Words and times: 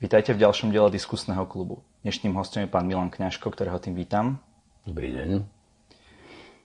Vítajte 0.00 0.32
v 0.32 0.40
ďalšom 0.48 0.72
diele 0.72 0.88
diskusného 0.88 1.44
klubu. 1.44 1.84
Dnešným 2.08 2.32
hostom 2.32 2.64
je 2.64 2.72
pán 2.72 2.88
Milan 2.88 3.12
Kňažko, 3.12 3.52
ktorého 3.52 3.76
tým 3.76 3.92
vítam. 3.92 4.40
Dobrý 4.88 5.12
deň. 5.12 5.44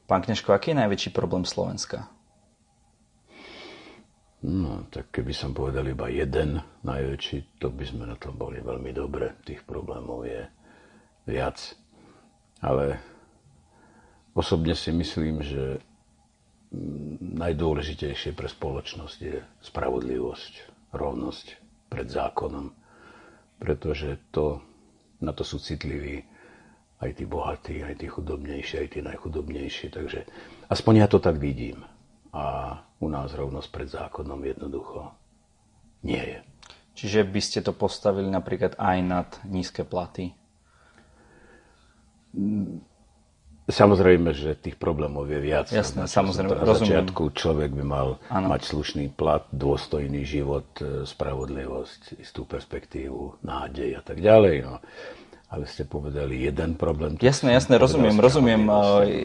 Pán 0.07 0.23
Kňažko, 0.23 0.55
aký 0.55 0.71
je 0.71 0.79
najväčší 0.79 1.11
problém 1.11 1.43
Slovenska? 1.43 2.07
No, 4.39 4.87
tak 4.87 5.11
keby 5.11 5.35
som 5.35 5.51
povedal 5.51 5.83
iba 5.83 6.07
jeden 6.07 6.63
najväčší, 6.87 7.59
to 7.59 7.75
by 7.75 7.83
sme 7.83 8.07
na 8.07 8.15
tom 8.15 8.39
boli 8.39 8.63
veľmi 8.63 8.95
dobre. 8.95 9.35
Tých 9.43 9.67
problémov 9.67 10.23
je 10.23 10.47
viac. 11.27 11.59
Ale 12.63 13.03
osobne 14.31 14.79
si 14.79 14.95
myslím, 14.95 15.43
že 15.43 15.83
najdôležitejšie 17.35 18.31
pre 18.31 18.47
spoločnosť 18.47 19.17
je 19.19 19.43
spravodlivosť, 19.59 20.53
rovnosť 20.95 21.45
pred 21.91 22.07
zákonom 22.07 22.84
pretože 23.59 24.19
to, 24.31 24.61
na 25.23 25.31
to 25.31 25.47
sú 25.47 25.57
citliví 25.59 26.25
aj 26.99 27.11
tí 27.15 27.25
bohatí, 27.27 27.83
aj 27.83 27.99
tí 27.99 28.07
chudobnejší, 28.07 28.81
aj 28.81 28.89
tí 28.95 28.99
najchudobnejší. 29.03 29.91
Takže 29.91 30.25
aspoň 30.71 30.93
ja 31.03 31.07
to 31.11 31.19
tak 31.19 31.37
vidím. 31.39 31.83
A 32.35 32.77
u 32.99 33.07
nás 33.07 33.31
rovnosť 33.31 33.69
pred 33.71 33.87
zákonom 33.87 34.43
jednoducho 34.43 35.11
nie 36.03 36.19
je. 36.19 36.39
Čiže 36.95 37.27
by 37.27 37.41
ste 37.43 37.59
to 37.59 37.75
postavili 37.75 38.31
napríklad 38.31 38.79
aj 38.79 38.97
nad 39.03 39.27
nízke 39.43 39.83
platy? 39.83 40.31
Samozrejme, 43.65 44.29
že 44.37 44.53
tých 44.53 44.77
problémov 44.77 45.25
je 45.25 45.41
viac. 45.41 45.73
Jasné, 45.73 46.05
samozrejme, 46.05 46.53
na 46.53 46.69
rozumiem. 46.69 47.01
začiatku 47.01 47.33
človek 47.33 47.73
by 47.73 47.81
mal 47.81 48.21
ano. 48.29 48.53
mať 48.53 48.61
slušný 48.61 49.09
plat, 49.17 49.41
dôstojný 49.49 50.21
život, 50.21 50.69
e, 50.77 51.01
spravodlivosť, 51.01 52.21
istú 52.21 52.45
perspektívu, 52.45 53.41
nádej 53.41 53.97
a 53.97 54.01
tak 54.05 54.21
ďalej. 54.21 54.69
No. 54.69 54.77
Ale 55.49 55.65
ste 55.65 55.81
povedali 55.81 56.45
jeden 56.45 56.77
problém. 56.77 57.17
Jasné, 57.17 57.57
jasné, 57.57 57.81
rozumiem, 57.81 58.13
rozumiem. 58.21 58.69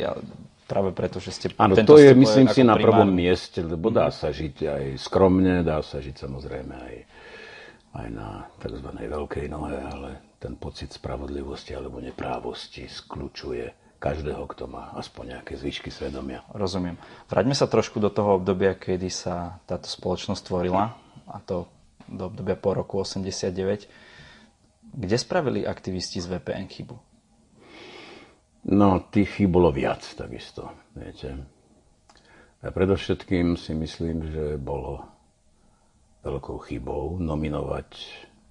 Ja, 0.00 0.16
práve 0.64 0.96
preto, 0.96 1.20
že 1.20 1.36
ste... 1.36 1.46
Áno, 1.60 1.76
to 1.76 2.00
je, 2.00 2.16
myslím 2.16 2.48
si, 2.48 2.64
na 2.64 2.80
prvom 2.80 3.12
mieste, 3.12 3.60
lebo 3.60 3.92
dá 3.92 4.08
sa 4.08 4.32
žiť 4.32 4.56
aj 4.64 4.84
skromne, 5.04 5.60
dá 5.60 5.84
sa 5.84 6.00
žiť 6.00 6.16
samozrejme 6.16 6.74
aj, 6.80 6.96
aj 7.92 8.08
na 8.08 8.48
tzv. 8.56 8.88
veľkej 8.88 9.46
nohe, 9.52 9.76
ale 9.84 10.10
ten 10.40 10.56
pocit 10.56 10.96
spravodlivosti 10.96 11.76
alebo 11.76 12.00
neprávosti 12.00 12.88
skľúčuje 12.88 13.89
každého, 14.00 14.48
kto 14.48 14.64
má 14.64 14.96
aspoň 14.96 15.36
nejaké 15.36 15.60
zvyšky 15.60 15.92
svedomia. 15.92 16.40
Rozumiem. 16.56 16.96
Vráťme 17.28 17.52
sa 17.52 17.68
trošku 17.68 18.00
do 18.00 18.08
toho 18.08 18.40
obdobia, 18.40 18.72
kedy 18.72 19.12
sa 19.12 19.60
táto 19.68 19.86
spoločnosť 19.86 20.40
tvorila, 20.40 20.96
a 21.28 21.36
to 21.44 21.68
do 22.08 22.32
obdobia 22.32 22.56
po 22.56 22.72
roku 22.72 23.04
89. 23.04 23.86
Kde 24.90 25.16
spravili 25.20 25.68
aktivisti 25.68 26.18
z 26.18 26.26
VPN 26.26 26.66
chybu? 26.66 26.96
No, 28.72 29.04
tých 29.12 29.38
chyb 29.38 29.52
bolo 29.52 29.70
viac, 29.70 30.02
takisto, 30.16 30.72
viete. 30.96 31.36
A 32.60 32.68
predovšetkým 32.68 33.56
si 33.56 33.72
myslím, 33.72 34.32
že 34.32 34.44
bolo 34.60 35.04
veľkou 36.20 36.60
chybou 36.68 37.16
nominovať 37.16 37.88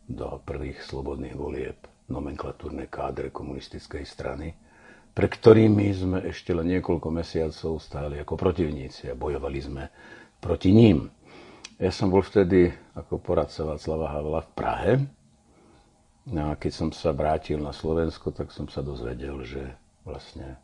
do 0.10 0.42
prvých 0.42 0.82
slobodných 0.82 1.38
volieb 1.38 1.78
nomenklatúrne 2.10 2.90
kádre 2.90 3.30
komunistickej 3.30 4.02
strany, 4.02 4.58
pre 5.14 5.28
ktorými 5.28 5.88
sme 5.92 6.18
ešte 6.30 6.56
len 6.56 6.80
niekoľko 6.80 7.10
mesiacov 7.12 7.82
stáli 7.82 8.22
ako 8.22 8.40
protivníci 8.40 9.12
a 9.12 9.20
bojovali 9.20 9.60
sme 9.60 9.84
proti 10.40 10.72
ním. 10.72 11.12
Ja 11.80 11.92
som 11.92 12.12
bol 12.12 12.24
vtedy 12.24 12.72
ako 12.96 13.20
poradca 13.24 13.64
Václava 13.64 14.12
Havla 14.12 14.42
v 14.44 14.52
Prahe. 14.52 14.94
No 16.30 16.52
a 16.52 16.60
keď 16.60 16.72
som 16.72 16.90
sa 16.92 17.16
vrátil 17.16 17.58
na 17.60 17.72
Slovensko, 17.72 18.36
tak 18.36 18.52
som 18.52 18.68
sa 18.68 18.84
dozvedel, 18.84 19.40
že 19.48 19.64
vlastne 20.04 20.60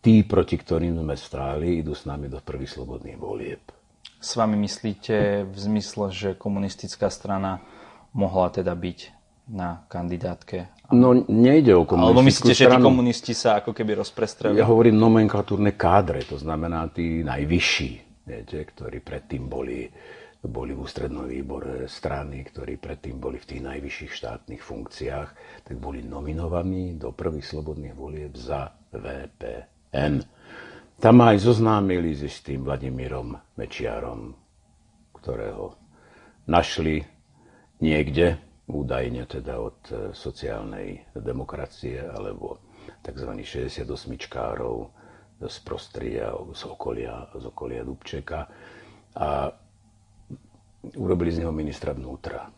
tí, 0.00 0.24
proti 0.24 0.56
ktorým 0.56 0.96
sme 0.98 1.16
stáli, 1.16 1.80
idú 1.80 1.92
s 1.92 2.08
nami 2.08 2.32
do 2.32 2.40
prvých 2.40 2.76
slobodných 2.80 3.18
volieb. 3.20 3.62
S 4.16 4.34
vami 4.34 4.56
myslíte 4.58 5.46
v 5.46 5.56
zmysle, 5.56 6.10
že 6.10 6.38
komunistická 6.38 7.12
strana 7.12 7.62
mohla 8.16 8.48
teda 8.48 8.72
byť 8.72 9.15
na 9.46 9.86
kandidátke. 9.86 10.74
No 10.90 11.14
nejde 11.14 11.74
o 11.74 11.86
komunistickú 11.86 12.10
Alebo 12.10 12.22
myslíte, 12.26 12.52
stranu. 12.54 12.70
že 12.70 12.78
tí 12.78 12.86
komunisti 12.86 13.32
sa 13.34 13.50
ako 13.62 13.70
keby 13.74 13.92
rozprestreli? 14.02 14.58
Ja 14.58 14.66
hovorím 14.66 14.98
nomenklatúrne 14.98 15.74
kádre, 15.74 16.22
to 16.26 16.38
znamená 16.38 16.90
tí 16.90 17.22
najvyšší, 17.22 17.90
viete, 18.26 18.58
ktorí 18.62 19.02
predtým 19.02 19.46
boli, 19.46 19.86
boli 20.42 20.72
v 20.74 20.80
ústrednom 20.82 21.26
výbore 21.26 21.86
strany, 21.86 22.42
ktorí 22.42 22.78
predtým 22.78 23.18
boli 23.18 23.38
v 23.38 23.46
tých 23.54 23.62
najvyšších 23.66 24.12
štátnych 24.14 24.62
funkciách, 24.62 25.28
tak 25.66 25.76
boli 25.78 26.02
nominovaní 26.02 26.98
do 26.98 27.14
prvých 27.14 27.46
slobodných 27.46 27.94
volieb 27.94 28.34
za 28.34 28.74
VPN. 28.94 30.22
Tam 30.96 31.16
aj 31.22 31.36
zoznámili 31.38 32.14
s 32.14 32.42
tým 32.42 32.66
Vladimírom 32.66 33.36
Mečiarom, 33.58 34.34
ktorého 35.18 35.74
našli 36.46 37.02
niekde 37.82 38.38
údajne 38.66 39.26
teda 39.30 39.62
od 39.62 39.78
e, 39.90 39.94
sociálnej 40.10 41.14
demokracie 41.14 42.02
alebo 42.02 42.58
tzv. 43.02 43.30
68-čkárov 43.42 44.76
z 45.36 45.56
prostria, 45.62 46.32
z 46.32 46.62
okolia, 46.66 47.30
z 47.36 47.44
okolia 47.46 47.82
Dubčeka 47.84 48.40
a 49.16 49.52
urobili 50.96 51.30
z 51.34 51.44
neho 51.44 51.52
ministra 51.52 51.92
vnútra. 51.92 52.48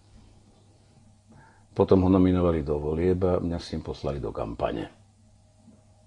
Potom 1.75 2.03
ho 2.07 2.11
nominovali 2.11 2.67
do 2.67 2.79
volieb 2.79 3.23
a 3.23 3.39
mňa 3.39 3.59
s 3.59 3.71
ním 3.75 3.83
poslali 3.87 4.19
do 4.19 4.35
kampane. 4.35 4.91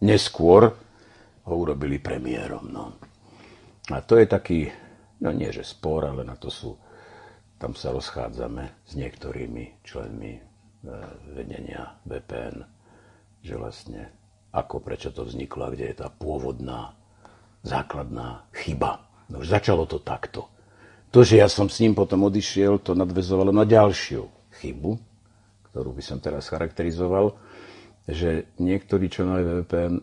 Neskôr 0.03 0.68
ho 1.47 1.53
urobili 1.56 2.01
premiérom. 2.01 2.68
No. 2.68 2.85
A 3.91 4.03
to 4.03 4.19
je 4.19 4.28
taký, 4.28 4.68
no 5.23 5.31
nie 5.31 5.51
že 5.51 5.63
spor, 5.63 6.07
ale 6.07 6.28
na 6.28 6.35
to 6.35 6.51
sú 6.51 6.75
tam 7.62 7.78
sa 7.78 7.94
rozchádzame 7.94 8.90
s 8.90 8.98
niektorými 8.98 9.86
členmi 9.86 10.34
e, 10.34 10.42
vedenia 11.38 11.94
VPN, 12.10 12.66
že 13.46 13.54
vlastne 13.54 14.10
ako, 14.50 14.82
prečo 14.82 15.14
to 15.14 15.22
vzniklo 15.22 15.70
a 15.70 15.74
kde 15.78 15.94
je 15.94 15.96
tá 16.02 16.10
pôvodná 16.10 16.98
základná 17.62 18.50
chyba. 18.58 19.06
No 19.30 19.46
už 19.46 19.54
začalo 19.54 19.86
to 19.86 20.02
takto. 20.02 20.50
To, 21.14 21.22
že 21.22 21.38
ja 21.38 21.46
som 21.46 21.70
s 21.70 21.78
ním 21.86 21.94
potom 21.94 22.26
odišiel, 22.26 22.82
to 22.82 22.98
nadvezovalo 22.98 23.54
na 23.54 23.62
ďalšiu 23.62 24.26
chybu, 24.58 24.98
ktorú 25.70 25.94
by 25.94 26.02
som 26.02 26.18
teraz 26.18 26.50
charakterizoval, 26.50 27.38
že 28.10 28.50
niektorí 28.58 29.06
členovia 29.06 29.62
VPN 29.62 30.02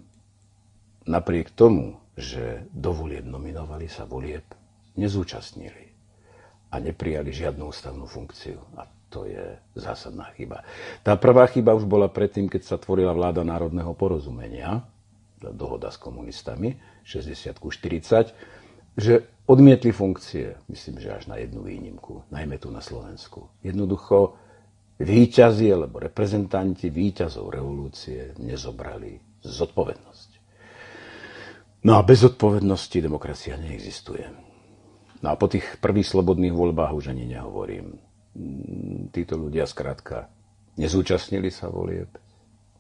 napriek 1.10 1.50
tomu, 1.58 1.98
že 2.14 2.70
do 2.70 2.94
volieb 2.94 3.26
nominovali 3.26 3.90
sa 3.90 4.06
volieb, 4.06 4.46
nezúčastnili 4.94 5.87
a 6.68 6.76
neprijali 6.78 7.32
žiadnu 7.32 7.68
ústavnú 7.72 8.04
funkciu. 8.04 8.60
A 8.76 8.84
to 9.08 9.24
je 9.24 9.56
zásadná 9.72 10.28
chyba. 10.36 10.60
Tá 11.00 11.16
prvá 11.16 11.48
chyba 11.48 11.72
už 11.72 11.88
bola 11.88 12.12
predtým, 12.12 12.48
keď 12.48 12.62
sa 12.64 12.76
tvorila 12.76 13.16
vláda 13.16 13.40
národného 13.40 13.96
porozumenia, 13.96 14.84
dohoda 15.40 15.88
s 15.88 15.96
komunistami, 15.96 16.76
60 17.06 17.56
40, 17.56 18.98
že 18.98 19.14
odmietli 19.46 19.94
funkcie, 19.94 20.58
myslím, 20.68 21.00
že 21.00 21.14
až 21.14 21.24
na 21.30 21.38
jednu 21.38 21.64
výnimku, 21.64 22.26
najmä 22.28 22.58
tu 22.58 22.68
na 22.68 22.82
Slovensku. 22.82 23.48
Jednoducho 23.62 24.36
výťazí 24.98 25.70
alebo 25.70 26.02
reprezentanti 26.02 26.90
výťazov 26.90 27.54
revolúcie 27.54 28.34
nezobrali 28.42 29.22
zodpovednosť. 29.46 30.30
No 31.86 31.94
a 31.94 32.02
bez 32.02 32.26
zodpovednosti 32.26 32.98
demokracia 32.98 33.54
neexistuje. 33.54 34.47
No 35.18 35.34
a 35.34 35.34
po 35.34 35.50
tých 35.50 35.82
prvých 35.82 36.06
slobodných 36.06 36.54
voľbách 36.54 36.94
už 36.94 37.10
ani 37.10 37.26
nehovorím. 37.26 37.98
Títo 39.10 39.34
ľudia 39.34 39.66
skrátka 39.66 40.30
nezúčastnili 40.78 41.50
sa 41.50 41.66
volieb, 41.66 42.06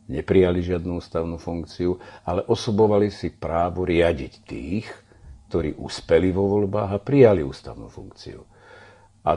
neprijali 0.06 0.62
žiadnu 0.62 1.02
ústavnú 1.02 1.34
funkciu, 1.36 1.98
ale 2.22 2.46
osobovali 2.46 3.10
si 3.10 3.34
právo 3.34 3.82
riadiť 3.82 4.32
tých, 4.46 4.86
ktorí 5.50 5.74
uspeli 5.82 6.30
vo 6.30 6.46
voľbách 6.46 6.90
a 6.94 7.02
prijali 7.02 7.42
ústavnú 7.42 7.90
funkciu. 7.90 8.38
A 9.26 9.34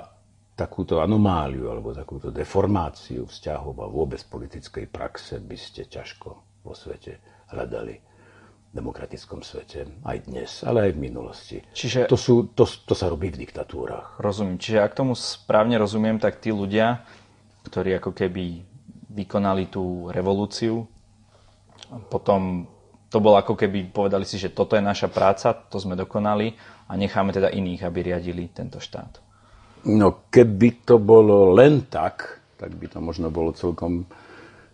takúto 0.54 1.02
anomáliu 1.02 1.74
alebo 1.74 1.96
takúto 1.96 2.30
deformáciu 2.30 3.26
vzťahov 3.26 3.82
a 3.82 3.88
vôbec 3.90 4.22
politickej 4.30 4.86
praxe 4.94 5.42
by 5.42 5.58
ste 5.58 5.90
ťažko 5.90 6.30
vo 6.62 6.74
svete 6.78 7.18
hľadali 7.50 8.11
demokratickom 8.72 9.44
svete, 9.44 9.84
aj 10.08 10.18
dnes, 10.32 10.64
ale 10.64 10.88
aj 10.88 10.92
v 10.96 11.04
minulosti. 11.04 11.58
Čiže, 11.76 12.08
to, 12.08 12.16
sú, 12.16 12.56
to, 12.56 12.64
to 12.64 12.96
sa 12.96 13.12
robí 13.12 13.28
v 13.28 13.44
diktatúrach. 13.44 14.16
Rozumiem. 14.24 14.56
Čiže 14.56 14.80
ak 14.80 14.96
tomu 14.96 15.12
správne 15.12 15.76
rozumiem, 15.76 16.16
tak 16.16 16.40
tí 16.40 16.56
ľudia, 16.56 17.04
ktorí 17.68 18.00
ako 18.00 18.16
keby 18.16 18.64
vykonali 19.12 19.68
tú 19.68 20.08
revolúciu, 20.08 20.88
potom 22.08 22.64
to 23.12 23.20
bolo 23.20 23.36
ako 23.36 23.60
keby 23.60 23.92
povedali 23.92 24.24
si, 24.24 24.40
že 24.40 24.56
toto 24.56 24.80
je 24.80 24.84
naša 24.84 25.12
práca, 25.12 25.52
to 25.52 25.76
sme 25.76 26.00
dokonali 26.00 26.56
a 26.88 26.96
necháme 26.96 27.36
teda 27.36 27.52
iných, 27.52 27.84
aby 27.84 28.08
riadili 28.08 28.48
tento 28.56 28.80
štát. 28.80 29.20
No 29.92 30.32
keby 30.32 30.88
to 30.88 30.96
bolo 30.96 31.52
len 31.52 31.92
tak, 31.92 32.40
tak 32.56 32.72
by 32.80 32.88
to 32.88 33.04
možno 33.04 33.28
bolo 33.28 33.52
celkom 33.52 34.08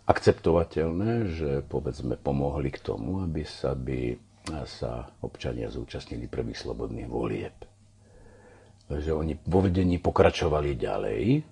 akceptovateľné, 0.07 1.11
že 1.35 1.51
povedzme 1.67 2.15
pomohli 2.15 2.71
k 2.71 2.79
tomu, 2.79 3.19
aby 3.21 3.43
sa, 3.43 3.75
by 3.75 4.15
sa 4.63 5.11
občania 5.19 5.67
zúčastnili 5.67 6.31
prvých 6.31 6.63
slobodných 6.63 7.11
volieb. 7.11 7.55
Že 8.87 9.11
oni 9.11 9.33
vo 9.43 9.59
vedení 9.59 9.99
pokračovali 9.99 10.79
ďalej, 10.79 11.43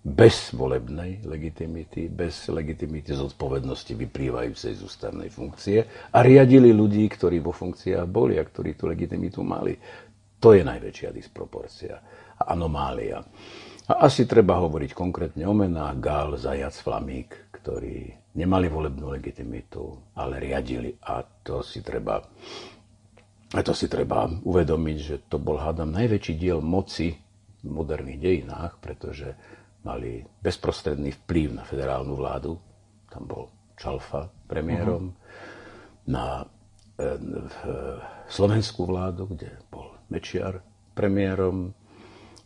bez 0.00 0.56
volebnej 0.56 1.20
legitimity, 1.28 2.08
bez 2.08 2.48
legitimity 2.48 3.12
zodpovednosti 3.12 3.92
vyplývajúcej 3.92 4.72
z 4.72 4.80
ústavnej 4.80 5.28
funkcie 5.28 5.84
a 6.08 6.24
riadili 6.24 6.72
ľudí, 6.72 7.04
ktorí 7.04 7.36
vo 7.44 7.52
funkciách 7.52 8.08
boli 8.08 8.40
a 8.40 8.44
ktorí 8.46 8.80
tú 8.80 8.88
legitimitu 8.88 9.44
mali. 9.44 9.76
To 10.40 10.56
je 10.56 10.64
najväčšia 10.64 11.12
disproporcia 11.12 12.00
a 12.40 12.56
anomália. 12.56 13.20
A 13.90 14.06
asi 14.06 14.22
treba 14.22 14.62
hovoriť 14.62 14.94
konkrétne 14.94 15.42
o 15.50 15.54
menách 15.54 15.98
Gál, 15.98 16.38
Zajac, 16.38 16.78
Flamík, 16.78 17.50
ktorí 17.50 18.14
nemali 18.38 18.70
volebnú 18.70 19.10
legitimitu, 19.10 20.14
ale 20.14 20.38
riadili. 20.38 20.94
A 21.10 21.26
to 21.42 21.66
si 21.66 21.82
treba, 21.82 22.22
a 23.50 23.60
to 23.66 23.74
si 23.74 23.90
treba 23.90 24.30
uvedomiť, 24.30 24.96
že 25.02 25.16
to 25.26 25.42
bol, 25.42 25.58
hádam, 25.58 25.90
najväčší 25.90 26.38
diel 26.38 26.62
moci 26.62 27.18
v 27.60 27.66
moderných 27.66 28.22
dejinách, 28.22 28.78
pretože 28.78 29.34
mali 29.82 30.22
bezprostredný 30.38 31.10
vplyv 31.26 31.58
na 31.58 31.64
federálnu 31.66 32.14
vládu. 32.14 32.54
Tam 33.10 33.26
bol 33.26 33.50
Čalfa 33.74 34.30
premiérom. 34.46 35.10
Uh-huh. 35.10 36.08
Na 36.14 36.46
e, 36.94 37.10
e, 37.10 37.18
slovenskú 38.30 38.86
vládu, 38.86 39.34
kde 39.34 39.50
bol 39.72 39.98
Mečiar 40.12 40.62
premiérom. 40.92 41.72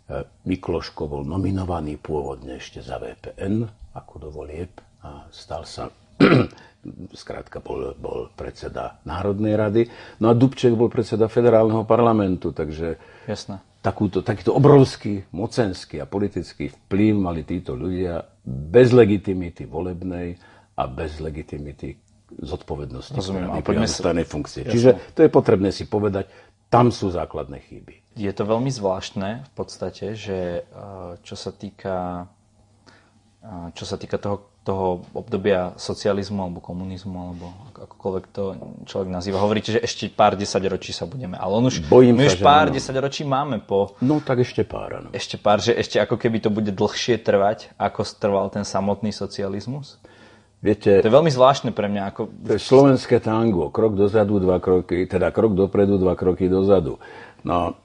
E, 0.05 0.25
Mikloško 0.47 1.09
bol 1.09 1.23
nominovaný 1.25 1.97
pôvodne 2.01 2.61
ešte 2.61 2.85
za 2.85 3.01
VPN 3.01 3.65
ako 3.95 4.15
do 4.19 4.29
volieb 4.33 4.73
a 5.05 5.29
stal 5.31 5.65
sa 5.65 5.89
skrátka 7.23 7.65
bol, 7.65 7.97
bol 7.97 8.29
predseda 8.37 9.01
Národnej 9.09 9.55
rady. 9.57 9.83
No 10.21 10.29
a 10.31 10.37
Dubček 10.37 10.77
bol 10.77 10.93
predseda 10.93 11.31
federálneho 11.31 11.89
parlamentu, 11.89 12.53
takže 12.53 13.01
Jasné 13.25 13.75
takúto, 13.85 14.25
takýto 14.25 14.57
obrovský 14.57 15.29
mocenský 15.37 16.01
a 16.01 16.09
politický 16.09 16.73
vplyv 16.73 17.13
mali 17.21 17.45
títo 17.45 17.77
ľudia 17.77 18.25
bez 18.49 18.97
legitimity 18.97 19.69
volebnej 19.69 20.41
a 20.81 20.89
bez 20.89 21.21
legitimity 21.21 21.93
zodpovednosti, 22.35 23.13
Rozumiem, 23.13 23.61
ktorá 23.61 23.63
poďme 23.63 23.87
sa... 23.87 24.11
funkcie. 24.25 24.65
Jasne. 24.65 24.73
Čiže 24.73 24.91
to 25.13 25.21
je 25.23 25.31
potrebné 25.31 25.69
si 25.71 25.85
povedať, 25.85 26.33
tam 26.75 26.91
sú 26.91 27.15
základné 27.15 27.63
chyby. 27.71 27.95
Je 28.19 28.31
to 28.35 28.43
veľmi 28.43 28.71
zvláštne 28.71 29.47
v 29.47 29.53
podstate, 29.55 30.19
že 30.19 30.63
eh, 30.63 31.13
čo 31.23 31.35
sa 31.39 31.55
týka, 31.55 32.27
eh, 33.47 33.69
čo 33.79 33.87
sa 33.87 33.95
týka 33.95 34.19
toho 34.19 34.55
toho 34.65 35.05
obdobia 35.13 35.77
socializmu 35.77 36.41
alebo 36.41 36.59
komunizmu, 36.65 37.13
alebo 37.13 37.53
akokoľvek 37.85 38.25
to 38.33 38.45
človek 38.89 39.09
nazýva. 39.13 39.45
Hovoríte, 39.45 39.77
že 39.77 39.81
ešte 39.85 40.09
pár 40.09 40.41
desaťročí 40.41 40.97
sa 40.97 41.05
budeme, 41.05 41.37
ale 41.37 41.53
on 41.53 41.69
už, 41.69 41.85
Bojím 41.85 42.17
my 42.17 42.25
sa, 42.25 42.29
už 42.33 42.37
pár 42.41 42.67
no. 42.73 42.81
desaťročí 42.81 43.29
máme 43.29 43.61
po... 43.61 43.93
No 44.01 44.25
tak 44.25 44.41
ešte 44.41 44.65
pár, 44.65 45.05
ano. 45.05 45.09
Ešte 45.13 45.37
pár, 45.37 45.61
že 45.61 45.77
ešte 45.77 46.01
ako 46.01 46.17
keby 46.17 46.41
to 46.41 46.49
bude 46.49 46.73
dlhšie 46.73 47.21
trvať, 47.21 47.77
ako 47.77 48.01
trval 48.17 48.49
ten 48.49 48.65
samotný 48.65 49.13
socializmus? 49.13 50.01
Viete, 50.65 51.05
to 51.05 51.13
je 51.13 51.13
veľmi 51.13 51.29
zvláštne 51.29 51.77
pre 51.77 51.93
mňa. 51.93 52.03
Ako... 52.09 52.33
To 52.41 52.57
je 52.57 52.63
slovenské 52.63 53.21
tango. 53.21 53.69
Krok 53.69 54.01
dozadu, 54.01 54.41
dva 54.41 54.65
kroky, 54.65 55.05
teda 55.05 55.29
krok 55.29 55.53
dopredu, 55.53 56.01
dva 56.01 56.17
kroky 56.17 56.49
dozadu. 56.49 56.97
No, 57.45 57.77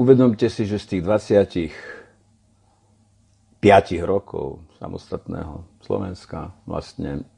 uvedomte 0.00 0.48
si, 0.48 0.64
že 0.64 0.80
z 0.80 0.96
tých 0.96 1.04
25 1.04 3.60
rokov 4.08 4.64
samostatného 4.80 5.68
Slovenska 5.84 6.56
vlastne 6.64 7.28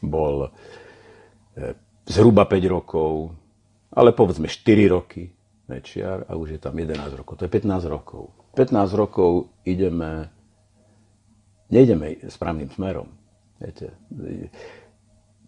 bol 0.00 0.48
e, 0.48 1.76
zhruba 2.08 2.48
5 2.48 2.64
rokov, 2.64 3.36
ale 3.92 4.16
povedzme 4.16 4.48
4 4.48 4.88
roky 4.88 5.28
Mečiar 5.68 6.24
a 6.28 6.36
už 6.36 6.56
je 6.56 6.60
tam 6.60 6.76
11 6.76 7.12
rokov. 7.12 7.36
To 7.40 7.44
je 7.44 7.52
15 7.52 7.92
rokov. 7.92 8.32
15 8.56 8.92
rokov 8.96 9.48
ideme, 9.64 10.28
nejdeme 11.72 12.28
správnym 12.28 12.68
smerom. 12.68 13.08
Viete. 13.56 13.96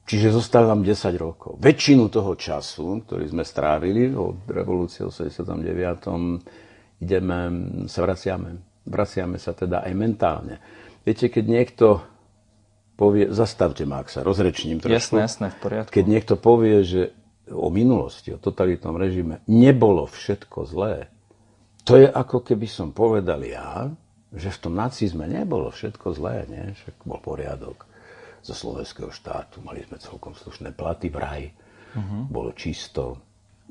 Čiže 0.05 0.33
zostal 0.33 0.65
nám 0.65 0.81
10 0.85 0.97
rokov. 1.17 1.61
Väčšinu 1.61 2.09
toho 2.09 2.33
času, 2.37 3.05
ktorý 3.05 3.29
sme 3.29 3.45
strávili 3.45 4.13
od 4.13 4.49
revolúcie 4.49 5.05
89. 5.05 5.45
ideme, 7.05 7.39
sa 7.89 8.01
vraciame 8.05 8.75
vraciame 8.85 9.41
sa 9.41 9.57
teda 9.57 9.83
aj 9.83 9.93
mentálne. 9.97 10.61
Viete, 11.05 11.29
keď 11.29 11.45
niekto 11.45 11.87
povie, 12.95 13.33
zastavte 13.33 13.85
ma, 13.89 14.05
ak 14.05 14.13
sa 14.13 14.21
rozrečním 14.23 14.79
trošku. 14.79 14.95
Jasné, 14.95 15.19
jasné, 15.25 15.47
v 15.51 15.59
poriadku. 15.59 15.91
Keď 15.93 16.05
niekto 16.07 16.35
povie, 16.39 16.85
že 16.87 17.03
o 17.51 17.69
minulosti, 17.69 18.33
o 18.33 18.41
totalitnom 18.41 18.97
režime 18.97 19.45
nebolo 19.51 20.09
všetko 20.09 20.59
zlé, 20.65 21.13
to 21.85 22.01
je 22.01 22.09
ako 22.09 22.41
keby 22.41 22.65
som 22.65 22.97
povedal 22.97 23.45
ja, 23.45 23.93
že 24.35 24.51
v 24.51 24.59
tom 24.59 24.75
nacizme 24.75 25.25
nebolo 25.31 25.71
všetko 25.71 26.07
zlé, 26.15 26.47
nie? 26.51 26.65
však 26.75 26.95
bol 27.07 27.23
poriadok 27.23 27.87
zo 28.45 28.53
slovenského 28.53 29.09
štátu, 29.15 29.63
mali 29.65 29.87
sme 29.87 29.97
celkom 29.97 30.37
slušné 30.37 30.77
platy 30.77 31.09
v 31.09 31.17
raj, 31.17 31.43
uh-huh. 31.97 32.29
bolo 32.29 32.53
čisto, 32.53 33.23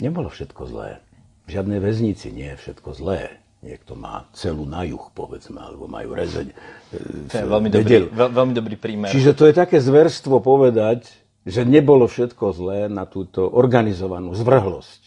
nebolo 0.02 0.32
všetko 0.32 0.64
zlé. 0.66 1.04
V 1.46 1.60
žiadnej 1.60 1.84
väznici 1.84 2.32
nie 2.32 2.56
je 2.56 2.58
všetko 2.58 2.90
zlé 2.96 3.44
niekto 3.64 3.96
má 3.96 4.28
celú 4.36 4.68
na 4.68 4.84
juh, 4.84 5.02
povedzme, 5.16 5.56
alebo 5.56 5.88
majú 5.88 6.12
rezeň. 6.12 6.52
E, 6.52 7.32
to 7.32 7.36
je 7.40 7.48
veľmi 7.48 7.70
dobrý, 7.72 7.96
veľ, 8.12 8.30
veľmi 8.36 8.54
dobrý 8.54 8.76
prímer. 8.76 9.10
Čiže 9.10 9.32
to 9.32 9.48
je 9.48 9.56
také 9.56 9.80
zverstvo 9.80 10.44
povedať, 10.44 11.08
že 11.48 11.64
nebolo 11.64 12.06
všetko 12.12 12.52
zlé 12.52 12.80
na 12.92 13.08
túto 13.08 13.48
organizovanú 13.48 14.36
zvrhlosť, 14.36 15.02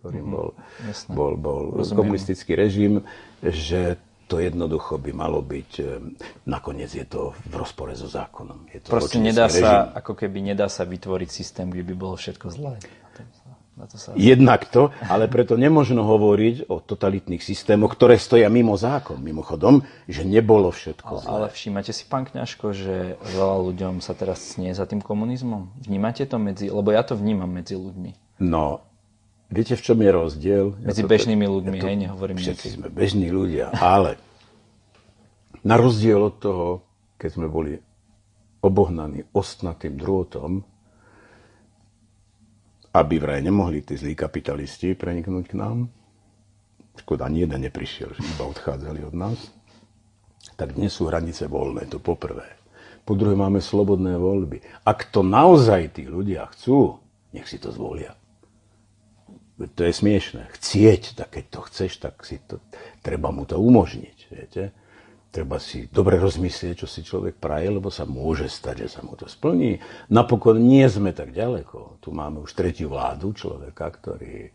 ktorým 0.00 0.24
mhm, 0.24 0.32
bol, 0.32 0.48
mm, 0.56 1.12
bol, 1.12 1.32
bol 1.36 1.60
komunistický 1.92 2.56
režim, 2.56 3.04
že 3.44 4.00
to 4.28 4.44
jednoducho 4.44 5.00
by 5.00 5.10
malo 5.16 5.40
byť, 5.40 5.70
e, 5.80 5.84
nakoniec 6.44 6.92
je 6.92 7.08
to 7.08 7.32
v 7.48 7.54
rozpore 7.56 7.96
so 7.96 8.04
zákonom. 8.04 8.68
Je 8.68 8.84
to 8.84 8.92
Proste 8.92 9.16
nedá 9.16 9.48
režim. 9.48 9.64
sa, 9.64 9.88
ako 9.96 10.12
keby 10.12 10.52
nedá 10.52 10.68
sa 10.68 10.84
vytvoriť 10.84 11.28
systém, 11.32 11.72
kde 11.72 11.82
by 11.88 11.94
bolo 11.96 12.14
všetko 12.20 12.46
zlé. 12.52 12.76
To 13.78 13.94
sa... 13.94 14.10
Jednak 14.18 14.66
to, 14.66 14.90
ale 15.06 15.30
preto 15.30 15.54
nemožno 15.54 16.02
hovoriť 16.02 16.66
o 16.66 16.82
totalitných 16.82 17.38
systémoch, 17.38 17.94
ktoré 17.94 18.18
stoja 18.18 18.50
mimo 18.50 18.74
zákon, 18.74 19.22
mimochodom, 19.22 19.86
že 20.10 20.26
nebolo 20.26 20.74
všetko 20.74 21.12
ale, 21.14 21.22
zlé. 21.22 21.30
Ale 21.30 21.46
všímate 21.54 21.94
si, 21.94 22.02
pán 22.10 22.26
Kňažko, 22.26 22.74
že 22.74 23.14
veľa 23.38 23.56
ľuďom 23.70 24.02
sa 24.02 24.18
teraz 24.18 24.42
snie 24.42 24.74
za 24.74 24.82
tým 24.82 24.98
komunizmom? 24.98 25.70
Vnímate 25.86 26.26
to 26.26 26.42
medzi, 26.42 26.74
lebo 26.74 26.90
ja 26.90 27.06
to 27.06 27.14
vnímam 27.14 27.46
medzi 27.54 27.78
ľuďmi. 27.78 28.42
No, 28.42 28.82
viete, 29.48 29.74
v 29.74 29.82
čom 29.82 29.98
je 30.00 30.10
rozdiel? 30.12 30.66
Medzi 30.80 31.02
ja 31.02 31.06
to, 31.08 31.12
bežnými 31.12 31.46
ľuďmi, 31.48 31.76
ja 31.78 31.82
to, 31.82 31.88
hej, 31.88 31.98
nehovorím 31.98 32.36
Všetci 32.36 32.66
nejaký. 32.68 32.76
sme 32.78 32.88
bežní 32.92 33.28
ľudia, 33.32 33.72
ale 33.76 34.20
na 35.64 35.74
rozdiel 35.74 36.20
od 36.20 36.36
toho, 36.38 36.66
keď 37.18 37.30
sme 37.34 37.46
boli 37.50 37.76
obohnaní 38.62 39.26
ostnatým 39.34 39.98
drôtom, 39.98 40.62
aby 42.94 43.14
vraj 43.20 43.44
nemohli 43.44 43.84
tí 43.84 43.94
zlí 43.94 44.16
kapitalisti 44.18 44.96
preniknúť 44.96 45.44
k 45.46 45.54
nám. 45.54 45.86
Škoda, 46.98 47.30
ani 47.30 47.46
jeden 47.46 47.62
neprišiel, 47.62 48.10
že 48.10 48.26
iba 48.26 48.48
odchádzali 48.48 49.06
od 49.06 49.14
nás. 49.14 49.38
Tak 50.58 50.74
dnes 50.74 50.90
sú 50.90 51.06
hranice 51.06 51.46
voľné, 51.46 51.86
to 51.86 52.02
poprvé. 52.02 52.58
Po 53.06 53.14
druhé 53.14 53.38
máme 53.38 53.62
slobodné 53.62 54.18
voľby. 54.18 54.82
Ak 54.82 55.14
to 55.14 55.22
naozaj 55.22 55.94
tí 55.94 56.10
ľudia 56.10 56.50
chcú, 56.50 56.98
nech 57.30 57.46
si 57.46 57.62
to 57.62 57.70
zvolia. 57.70 58.18
To 59.58 59.82
je 59.82 59.90
smiešné. 59.90 60.54
Chcieť, 60.54 61.18
tak 61.18 61.34
keď 61.34 61.44
to 61.50 61.60
chceš, 61.66 61.98
tak 61.98 62.22
si 62.22 62.38
to, 62.38 62.62
treba 63.02 63.34
mu 63.34 63.42
to 63.42 63.58
umožniť. 63.58 64.18
Viete? 64.30 64.62
treba 65.28 65.60
si 65.60 65.86
dobre 65.92 66.16
rozmyslieť, 66.16 66.84
čo 66.84 66.88
si 66.88 67.04
človek 67.04 67.36
praje, 67.36 67.68
lebo 67.68 67.92
sa 67.92 68.08
môže 68.08 68.48
stať, 68.48 68.88
že 68.88 68.98
sa 68.98 69.00
mu 69.04 69.14
to 69.14 69.28
splní. 69.28 69.76
Napokon 70.08 70.56
nie 70.56 70.84
sme 70.88 71.12
tak 71.12 71.36
ďaleko. 71.36 72.00
Tu 72.00 72.08
máme 72.10 72.40
už 72.42 72.56
tretiu 72.56 72.88
vládu 72.90 73.36
človeka, 73.36 73.92
ktorý 73.92 74.48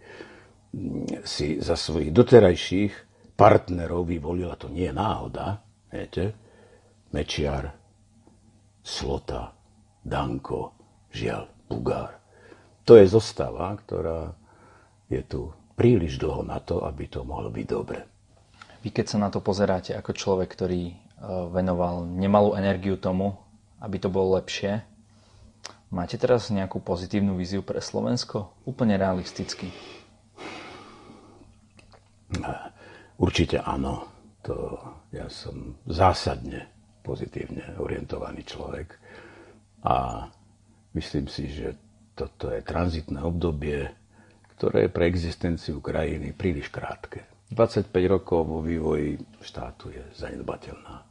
mm, 0.74 1.24
si 1.24 1.62
za 1.62 1.78
svojich 1.78 2.10
doterajších 2.10 2.94
partnerov 3.38 4.10
vyvolil, 4.10 4.50
a 4.50 4.58
to 4.58 4.70
nie 4.70 4.90
je 4.90 4.96
náhoda, 4.98 5.62
viete, 5.90 6.34
Mečiar, 7.14 7.70
Slota, 8.82 9.54
Danko, 10.02 10.74
žiaľ, 11.14 11.50
Bugár. 11.70 12.18
To 12.84 12.98
je 13.00 13.06
zostava, 13.08 13.72
ktorá 13.80 14.34
je 15.20 15.24
tu 15.24 15.42
príliš 15.74 16.22
dlho 16.22 16.46
na 16.46 16.62
to, 16.62 16.86
aby 16.86 17.10
to 17.10 17.26
mohlo 17.26 17.50
byť 17.50 17.66
dobre. 17.66 18.00
Vy 18.84 18.90
keď 18.92 19.06
sa 19.16 19.18
na 19.18 19.30
to 19.32 19.40
pozeráte 19.40 19.96
ako 19.96 20.12
človek, 20.12 20.52
ktorý 20.52 20.92
e, 20.92 20.96
venoval 21.50 22.04
nemalú 22.04 22.54
energiu 22.54 23.00
tomu, 23.00 23.40
aby 23.80 23.98
to 23.98 24.12
bolo 24.12 24.36
lepšie, 24.38 24.84
máte 25.90 26.20
teraz 26.20 26.52
nejakú 26.52 26.84
pozitívnu 26.84 27.40
víziu 27.40 27.64
pre 27.64 27.80
Slovensko? 27.80 28.52
Úplne 28.68 29.00
realisticky. 29.00 29.72
Určite 33.22 33.62
áno. 33.62 34.10
to 34.44 34.76
ja 35.16 35.30
som 35.32 35.80
zásadne 35.88 36.68
pozitívne 37.06 37.80
orientovaný 37.80 38.44
človek 38.44 39.00
a 39.88 40.28
myslím 40.98 41.32
si, 41.32 41.48
že 41.48 41.80
toto 42.12 42.52
je 42.52 42.60
tranzitné 42.60 43.24
obdobie, 43.24 43.88
ktoré 44.64 44.88
je 44.88 44.96
pre 44.96 45.12
existenciu 45.12 45.84
krajiny 45.84 46.32
príliš 46.32 46.72
krátke. 46.72 47.28
25 47.52 47.92
rokov 48.08 48.48
vo 48.48 48.64
vývoji 48.64 49.20
štátu 49.44 49.92
je 49.92 50.00
zanedbateľná 50.16 51.04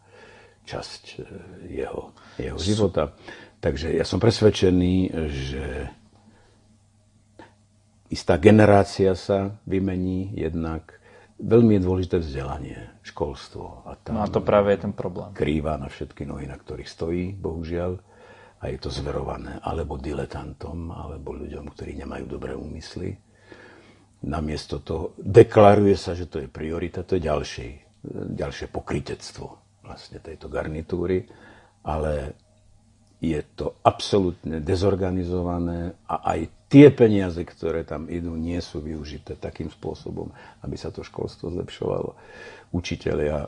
časť 0.65 1.03
e, 1.05 1.23
jeho, 1.69 2.17
jeho 2.41 2.57
života. 2.57 3.13
Takže 3.61 3.93
ja 3.93 4.09
som 4.09 4.17
presvedčený, 4.17 5.13
že 5.29 5.65
istá 8.09 8.41
generácia 8.41 9.13
sa 9.13 9.53
vymení 9.69 10.33
jednak. 10.33 10.97
Veľmi 11.37 11.77
je 11.77 11.85
dôležité 11.85 12.17
vzdelanie, 12.25 13.05
školstvo. 13.05 13.85
A, 13.85 14.01
tam 14.01 14.17
no 14.17 14.25
a 14.25 14.33
to 14.33 14.41
práve 14.41 14.73
je 14.73 14.89
ten 14.89 14.97
problém. 14.97 15.37
Krýva 15.37 15.77
na 15.77 15.93
všetky 15.93 16.25
nohy, 16.25 16.49
na 16.49 16.57
ktorých 16.57 16.89
stojí, 16.89 17.37
bohužiaľ. 17.37 18.01
A 18.65 18.73
je 18.73 18.81
to 18.81 18.89
zverované 18.89 19.61
alebo 19.61 20.01
diletantom, 20.01 20.89
alebo 20.89 21.37
ľuďom, 21.37 21.69
ktorí 21.69 22.01
nemajú 22.01 22.25
dobré 22.33 22.57
úmysly. 22.57 23.32
Namiesto 24.23 24.79
toho 24.79 25.19
deklaruje 25.19 25.99
sa, 25.99 26.15
že 26.15 26.31
to 26.31 26.39
je 26.39 26.47
priorita, 26.47 27.03
to 27.03 27.19
je 27.19 27.27
ďalšie, 27.27 27.69
ďalšie 28.39 28.71
pokrytectvo 28.71 29.47
vlastne 29.83 30.23
tejto 30.23 30.47
garnitúry, 30.47 31.27
ale 31.83 32.39
je 33.23 33.39
to 33.55 33.79
absolútne 33.87 34.59
dezorganizované 34.63 35.95
a 36.11 36.35
aj 36.35 36.51
tie 36.67 36.91
peniaze, 36.91 37.39
ktoré 37.39 37.87
tam 37.87 38.11
idú, 38.11 38.35
nie 38.35 38.59
sú 38.59 38.83
využité 38.83 39.39
takým 39.39 39.71
spôsobom, 39.71 40.35
aby 40.67 40.75
sa 40.75 40.91
to 40.91 41.07
školstvo 41.07 41.55
zlepšovalo. 41.55 42.19
Učiteľia, 42.73 43.47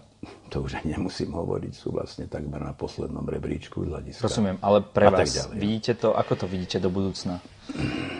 to 0.52 0.62
už 0.62 0.78
aj 0.78 0.84
nemusím 0.84 1.32
hovoriť, 1.34 1.72
sú 1.74 1.90
vlastne 1.90 2.30
takmer 2.30 2.60
na 2.60 2.76
poslednom 2.76 3.24
rebríčku 3.24 3.82
z 3.82 3.88
hľadiska. 3.90 4.22
Rozumiem, 4.28 4.62
ale 4.62 4.84
pre 4.84 5.10
vás, 5.10 5.48
vidíte 5.50 5.96
to, 5.98 6.12
ako 6.14 6.44
to 6.44 6.46
vidíte 6.46 6.78
do 6.78 6.92
budúcna? 6.92 7.40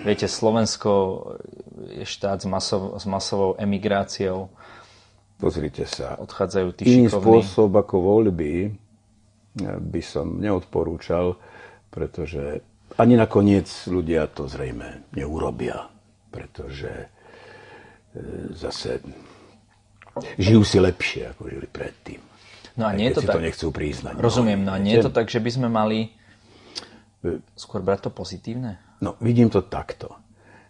Viete, 0.03 0.25
Slovensko 0.25 0.91
je 1.91 2.05
štát 2.07 2.41
s, 2.41 2.47
masov, 2.49 2.97
s 2.97 3.05
masovou 3.05 3.57
emigráciou. 3.61 4.49
Pozrite 5.37 5.85
sa. 5.85 6.17
Odchádzajú 6.21 6.69
tí 6.79 6.83
Iný 6.87 7.11
šikovní. 7.11 7.21
spôsob 7.21 7.71
ako 7.75 7.97
voľby 8.01 8.73
by 9.63 10.03
som 10.03 10.43
neodporúčal, 10.43 11.39
pretože 11.91 12.63
ani 12.99 13.15
nakoniec 13.15 13.67
ľudia 13.87 14.27
to 14.31 14.51
zrejme 14.51 15.07
neurobia, 15.15 15.91
pretože 16.31 16.91
e, 16.91 17.07
zase 18.55 19.03
žijú 20.39 20.63
si 20.63 20.79
lepšie, 20.79 21.35
ako 21.35 21.51
žili 21.51 21.67
predtým. 21.71 22.21
No 22.75 22.91
a 22.91 22.93
nie 22.95 23.11
je 23.11 23.19
to 23.19 23.23
si 23.23 23.29
tak. 23.31 23.35
to 23.39 23.47
nechcú 23.47 23.67
priznať. 23.71 24.15
Rozumiem, 24.19 24.67
no 24.67 24.75
a 24.75 24.79
nie 24.83 24.99
je 24.99 25.07
to 25.07 25.15
tak, 25.15 25.31
že 25.31 25.39
by 25.39 25.51
sme 25.51 25.69
mali 25.71 26.11
e, 27.23 27.39
skôr 27.55 27.83
brať 27.83 28.07
to 28.07 28.11
pozitívne? 28.11 28.79
No, 28.99 29.15
vidím 29.23 29.51
to 29.51 29.63
takto. 29.63 30.19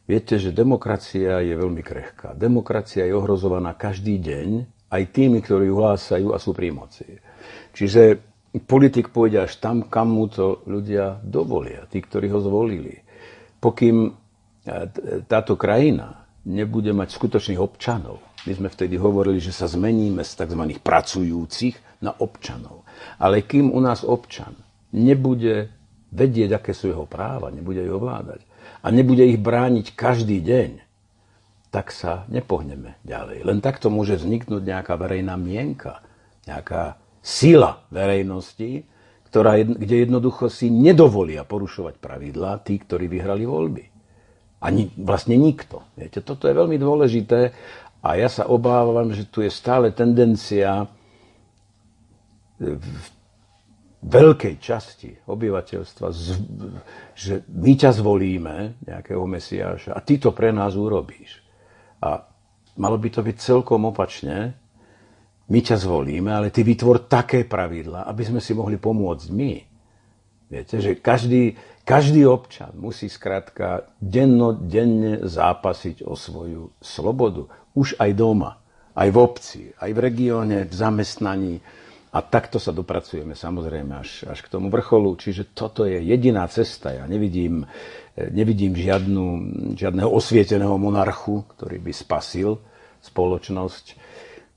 Viete, 0.04 0.36
že 0.36 0.52
demokracia 0.52 1.40
je 1.40 1.56
veľmi 1.56 1.80
krehká. 1.80 2.36
Demokracia 2.36 3.08
je 3.08 3.16
ohrozovaná 3.16 3.72
každý 3.72 4.20
deň 4.20 4.48
aj 4.92 5.02
tými, 5.16 5.40
ktorí 5.40 5.72
ju 5.72 5.80
hlásajú 5.80 6.28
a 6.36 6.36
sú 6.36 6.52
pri 6.52 6.76
moci. 6.76 7.08
Čiže 7.72 8.20
politik 8.68 9.08
pôjde 9.08 9.48
až 9.48 9.56
tam, 9.64 9.88
kam 9.88 10.12
mu 10.12 10.28
to 10.28 10.60
ľudia 10.68 11.24
dovolia, 11.24 11.88
tí, 11.88 12.04
ktorí 12.04 12.28
ho 12.28 12.38
zvolili. 12.44 13.00
Pokým 13.64 13.96
e, 14.04 14.10
táto 15.24 15.56
krajina 15.56 16.28
nebude 16.44 16.92
mať 16.92 17.16
skutočných 17.16 17.56
občanov, 17.56 18.20
my 18.44 18.52
sme 18.52 18.68
vtedy 18.68 19.00
hovorili, 19.00 19.40
že 19.40 19.56
sa 19.56 19.64
zmeníme 19.64 20.20
z 20.20 20.32
tzv. 20.36 20.62
pracujúcich 20.84 22.04
na 22.04 22.12
občanov. 22.12 22.84
Ale 23.16 23.40
kým 23.40 23.72
u 23.72 23.80
nás 23.80 24.04
občan 24.04 24.52
nebude 24.92 25.72
vedieť, 26.12 26.60
aké 26.60 26.76
sú 26.76 26.92
jeho 26.92 27.08
práva, 27.08 27.48
nebude 27.48 27.80
ich 27.80 27.88
ovládať 27.88 28.44
a 28.84 28.86
nebude 28.92 29.24
ich 29.24 29.40
brániť 29.40 29.96
každý 29.96 30.44
deň, 30.44 30.84
tak 31.72 31.88
sa 31.90 32.28
nepohneme 32.28 33.00
ďalej. 33.02 33.48
Len 33.48 33.58
takto 33.64 33.88
môže 33.88 34.20
vzniknúť 34.20 34.62
nejaká 34.62 34.94
verejná 35.00 35.34
mienka, 35.40 36.04
nejaká 36.44 37.00
sila 37.24 37.82
verejnosti, 37.88 38.84
ktorá, 39.32 39.58
kde 39.58 40.06
jednoducho 40.06 40.52
si 40.52 40.68
nedovolia 40.70 41.42
porušovať 41.42 41.98
pravidlá 41.98 42.62
tí, 42.62 42.78
ktorí 42.78 43.08
vyhrali 43.08 43.48
voľby. 43.48 43.84
Ani 44.62 44.92
vlastne 44.94 45.34
nikto. 45.34 45.82
Viete, 45.98 46.22
toto 46.22 46.46
je 46.46 46.54
veľmi 46.54 46.78
dôležité 46.78 47.50
a 48.04 48.08
ja 48.20 48.28
sa 48.28 48.46
obávam, 48.46 49.10
že 49.10 49.26
tu 49.26 49.40
je 49.40 49.50
stále 49.50 49.90
tendencia 49.90 50.86
v 52.60 53.06
veľkej 54.04 54.54
časti 54.60 55.10
obyvateľstva, 55.24 56.06
že 57.16 57.34
my 57.48 57.72
ťa 57.72 57.90
zvolíme, 57.96 58.84
nejakého 58.84 59.24
mesiáša, 59.24 59.96
a 59.96 60.00
ty 60.04 60.20
to 60.20 60.36
pre 60.36 60.52
nás 60.52 60.76
urobíš. 60.76 61.40
A 62.04 62.20
malo 62.76 63.00
by 63.00 63.08
to 63.08 63.24
byť 63.24 63.36
celkom 63.40 63.88
opačne, 63.88 64.52
my 65.44 65.60
ťa 65.60 65.76
zvolíme, 65.76 66.32
ale 66.32 66.48
ty 66.48 66.64
vytvor 66.64 67.04
také 67.08 67.44
pravidla, 67.44 68.08
aby 68.08 68.22
sme 68.24 68.40
si 68.40 68.56
mohli 68.56 68.80
pomôcť 68.80 69.28
my. 69.32 69.52
Viete, 70.48 70.76
že 70.80 70.96
každý, 70.96 71.56
každý 71.84 72.24
občan 72.28 72.72
musí 72.76 73.08
skrátka 73.08 73.88
dennodenne 74.00 75.24
zápasiť 75.24 76.04
o 76.04 76.16
svoju 76.16 76.72
slobodu. 76.80 77.48
Už 77.76 77.96
aj 78.00 78.10
doma, 78.16 78.60
aj 78.96 79.08
v 79.10 79.18
obci, 79.18 79.62
aj 79.76 79.90
v 79.92 79.98
regióne, 79.98 80.58
v 80.64 80.72
zamestnaní. 80.72 81.54
A 82.14 82.22
takto 82.22 82.62
sa 82.62 82.70
dopracujeme 82.70 83.34
samozrejme 83.34 83.92
až, 83.98 84.22
až 84.30 84.38
k 84.46 84.50
tomu 84.54 84.70
vrcholu. 84.70 85.18
Čiže 85.18 85.50
toto 85.50 85.82
je 85.82 85.98
jediná 85.98 86.46
cesta. 86.46 86.94
Ja 86.94 87.10
nevidím, 87.10 87.66
nevidím 88.14 88.78
žiadnu, 88.78 89.24
žiadneho 89.74 90.06
osvieteného 90.06 90.78
monarchu, 90.78 91.42
ktorý 91.58 91.82
by 91.82 91.90
spasil 91.90 92.62
spoločnosť 93.02 93.98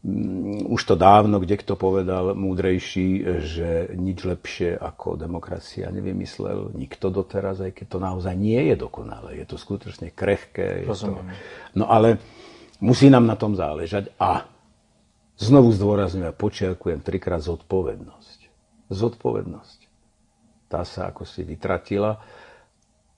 Mm, 0.07 0.71
už 0.71 0.81
to 0.87 0.95
dávno 0.95 1.41
kde 1.41 1.57
kto 1.57 1.73
povedal 1.73 2.37
múdrejší, 2.37 3.41
že 3.41 3.69
nič 3.97 4.23
lepšie 4.23 4.77
ako 4.77 5.17
demokracia 5.19 5.91
nevymyslel 5.91 6.71
nikto 6.77 7.11
doteraz, 7.11 7.59
aj 7.59 7.75
keď 7.75 7.85
to 7.91 7.99
naozaj 7.99 8.31
nie 8.37 8.61
je 8.71 8.75
dokonalé. 8.79 9.41
Je 9.41 9.45
to 9.49 9.57
skutočne 9.57 10.13
krehké. 10.15 10.85
Je 10.85 10.87
to... 10.87 11.17
No 11.73 11.91
ale 11.91 12.21
musí 12.79 13.11
nám 13.11 13.27
na 13.27 13.33
tom 13.35 13.57
záležať 13.57 14.13
a 14.21 14.45
znovu 15.37 15.71
zdôrazňujem 15.71 16.29
a 16.29 16.35
počiarkujem 16.35 16.99
trikrát 17.01 17.41
zodpovednosť. 17.41 18.39
Zodpovednosť. 18.91 19.79
Tá 20.67 20.83
sa 20.83 21.13
ako 21.13 21.23
si 21.23 21.47
vytratila 21.47 22.19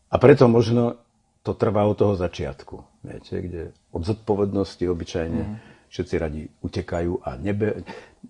a 0.10 0.16
preto 0.22 0.46
možno 0.46 1.02
to 1.42 1.56
trvá 1.56 1.88
od 1.88 1.98
toho 1.98 2.14
začiatku. 2.14 3.02
Viete, 3.02 3.36
kde 3.42 3.62
od 3.96 4.04
zodpovednosti 4.06 4.84
obyčajne 4.86 5.42
mm 5.42 5.80
všetci 5.90 6.16
radi 6.22 6.46
utekajú 6.62 7.26
a 7.26 7.36
nebe, 7.36 7.82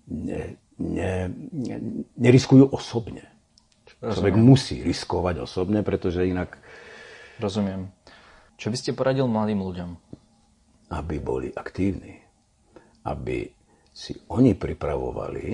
ne, 0.08 0.56
ne, 0.80 1.28
ne, 1.52 1.76
neriskujú 2.16 2.72
osobne. 2.72 3.28
Rozumiem. 4.00 4.16
Človek 4.16 4.34
musí 4.40 4.76
riskovať 4.80 5.44
osobne, 5.44 5.84
pretože 5.84 6.24
inak... 6.24 6.56
Rozumiem. 7.36 7.92
Čo 8.56 8.72
by 8.72 8.76
ste 8.80 8.96
poradil 8.96 9.28
mladým 9.28 9.60
ľuďom? 9.60 9.90
Aby 10.88 11.20
boli 11.20 11.52
aktívni. 11.52 12.16
Aby 13.04 13.52
si 14.00 14.16
oni 14.32 14.56
pripravovali, 14.56 15.46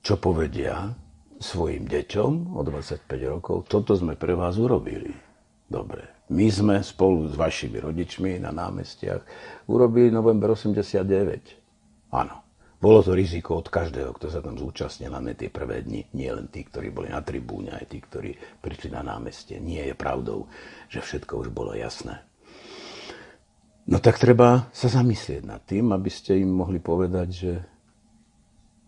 čo 0.00 0.16
povedia 0.16 0.88
svojim 1.36 1.84
deťom 1.84 2.56
o 2.56 2.60
25 2.64 3.04
rokov. 3.28 3.68
Toto 3.68 3.92
sme 3.92 4.16
pre 4.16 4.32
vás 4.32 4.56
urobili. 4.56 5.12
Dobre. 5.68 6.24
My 6.32 6.48
sme 6.48 6.80
spolu 6.80 7.28
s 7.28 7.36
vašimi 7.36 7.76
rodičmi 7.76 8.40
na 8.40 8.48
námestiach 8.48 9.20
urobili 9.68 10.08
november 10.08 10.56
89. 10.56 12.16
Áno. 12.16 12.36
Bolo 12.80 13.04
to 13.04 13.12
riziko 13.12 13.60
od 13.60 13.68
každého, 13.68 14.16
kto 14.16 14.32
sa 14.32 14.40
tam 14.40 14.56
zúčastnil 14.56 15.12
na 15.12 15.20
tie 15.36 15.52
prvé 15.52 15.84
dni. 15.84 16.08
Nie 16.16 16.32
len 16.32 16.48
tí, 16.48 16.64
ktorí 16.64 16.88
boli 16.88 17.12
na 17.12 17.20
tribúne, 17.20 17.76
aj 17.76 17.92
tí, 17.92 18.00
ktorí 18.00 18.32
prišli 18.64 18.96
na 18.96 19.04
námestie. 19.04 19.60
Nie 19.60 19.92
je 19.92 19.94
pravdou, 20.00 20.48
že 20.88 21.04
všetko 21.04 21.44
už 21.44 21.48
bolo 21.52 21.76
jasné. 21.76 22.24
No 23.88 23.96
tak 24.02 24.20
treba 24.20 24.68
sa 24.76 24.92
zamyslieť 24.92 25.42
nad 25.46 25.62
tým, 25.64 25.94
aby 25.96 26.10
ste 26.12 26.36
im 26.36 26.52
mohli 26.52 26.82
povedať, 26.82 27.28
že 27.32 27.52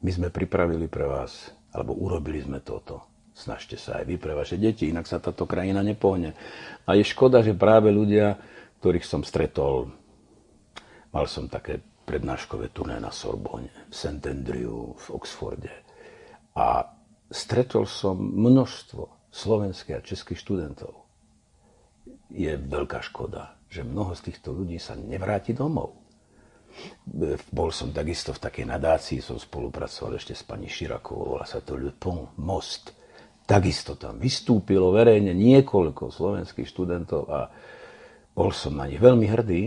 my 0.03 0.11
sme 0.11 0.29
pripravili 0.29 0.91
pre 0.91 1.07
vás, 1.09 1.55
alebo 1.73 1.97
urobili 1.97 2.43
sme 2.43 2.61
toto. 2.61 3.07
Snažte 3.33 3.81
sa 3.81 4.03
aj 4.03 4.05
vy 4.05 4.17
pre 4.21 4.37
vaše 4.37 4.61
deti, 4.61 4.93
inak 4.93 5.09
sa 5.09 5.17
táto 5.17 5.49
krajina 5.49 5.81
nepohne. 5.81 6.37
A 6.85 6.93
je 6.93 7.07
škoda, 7.07 7.41
že 7.41 7.57
práve 7.57 7.89
ľudia, 7.89 8.37
ktorých 8.83 9.09
som 9.09 9.25
stretol, 9.25 9.89
mal 11.09 11.25
som 11.25 11.49
také 11.49 11.81
prednáškové 12.05 12.75
turné 12.77 13.01
na 13.01 13.09
Sorbonne, 13.09 13.73
v 13.89 13.95
St. 13.95 14.21
Andrew, 14.29 14.93
v 14.93 15.07
Oxforde. 15.17 15.73
A 16.53 16.85
stretol 17.33 17.89
som 17.89 18.21
množstvo 18.21 19.33
slovenských 19.33 19.97
a 19.97 20.05
českých 20.05 20.45
študentov. 20.45 20.93
Je 22.29 22.53
veľká 22.53 23.01
škoda, 23.01 23.57
že 23.73 23.89
mnoho 23.89 24.13
z 24.13 24.29
týchto 24.29 24.53
ľudí 24.53 24.77
sa 24.77 24.93
nevráti 24.93 25.57
domov. 25.57 25.97
Bol 27.49 27.73
som 27.73 27.89
takisto 27.89 28.37
v 28.37 28.43
takej 28.45 28.69
nadácii, 28.69 29.25
som 29.25 29.41
spolupracoval 29.41 30.21
ešte 30.21 30.37
s 30.37 30.45
pani 30.45 30.69
Širakovou, 30.69 31.37
volá 31.37 31.49
sa 31.49 31.65
to 31.65 31.81
Le 31.81 31.93
Pont, 31.97 32.37
Most. 32.37 32.93
Takisto 33.49 33.97
tam 33.97 34.21
vystúpilo 34.21 34.93
verejne 34.93 35.33
niekoľko 35.33 36.13
slovenských 36.13 36.69
študentov 36.69 37.23
a 37.33 37.49
bol 38.33 38.53
som 38.53 38.77
na 38.77 38.89
nich 38.89 39.01
veľmi 39.01 39.25
hrdý, 39.29 39.63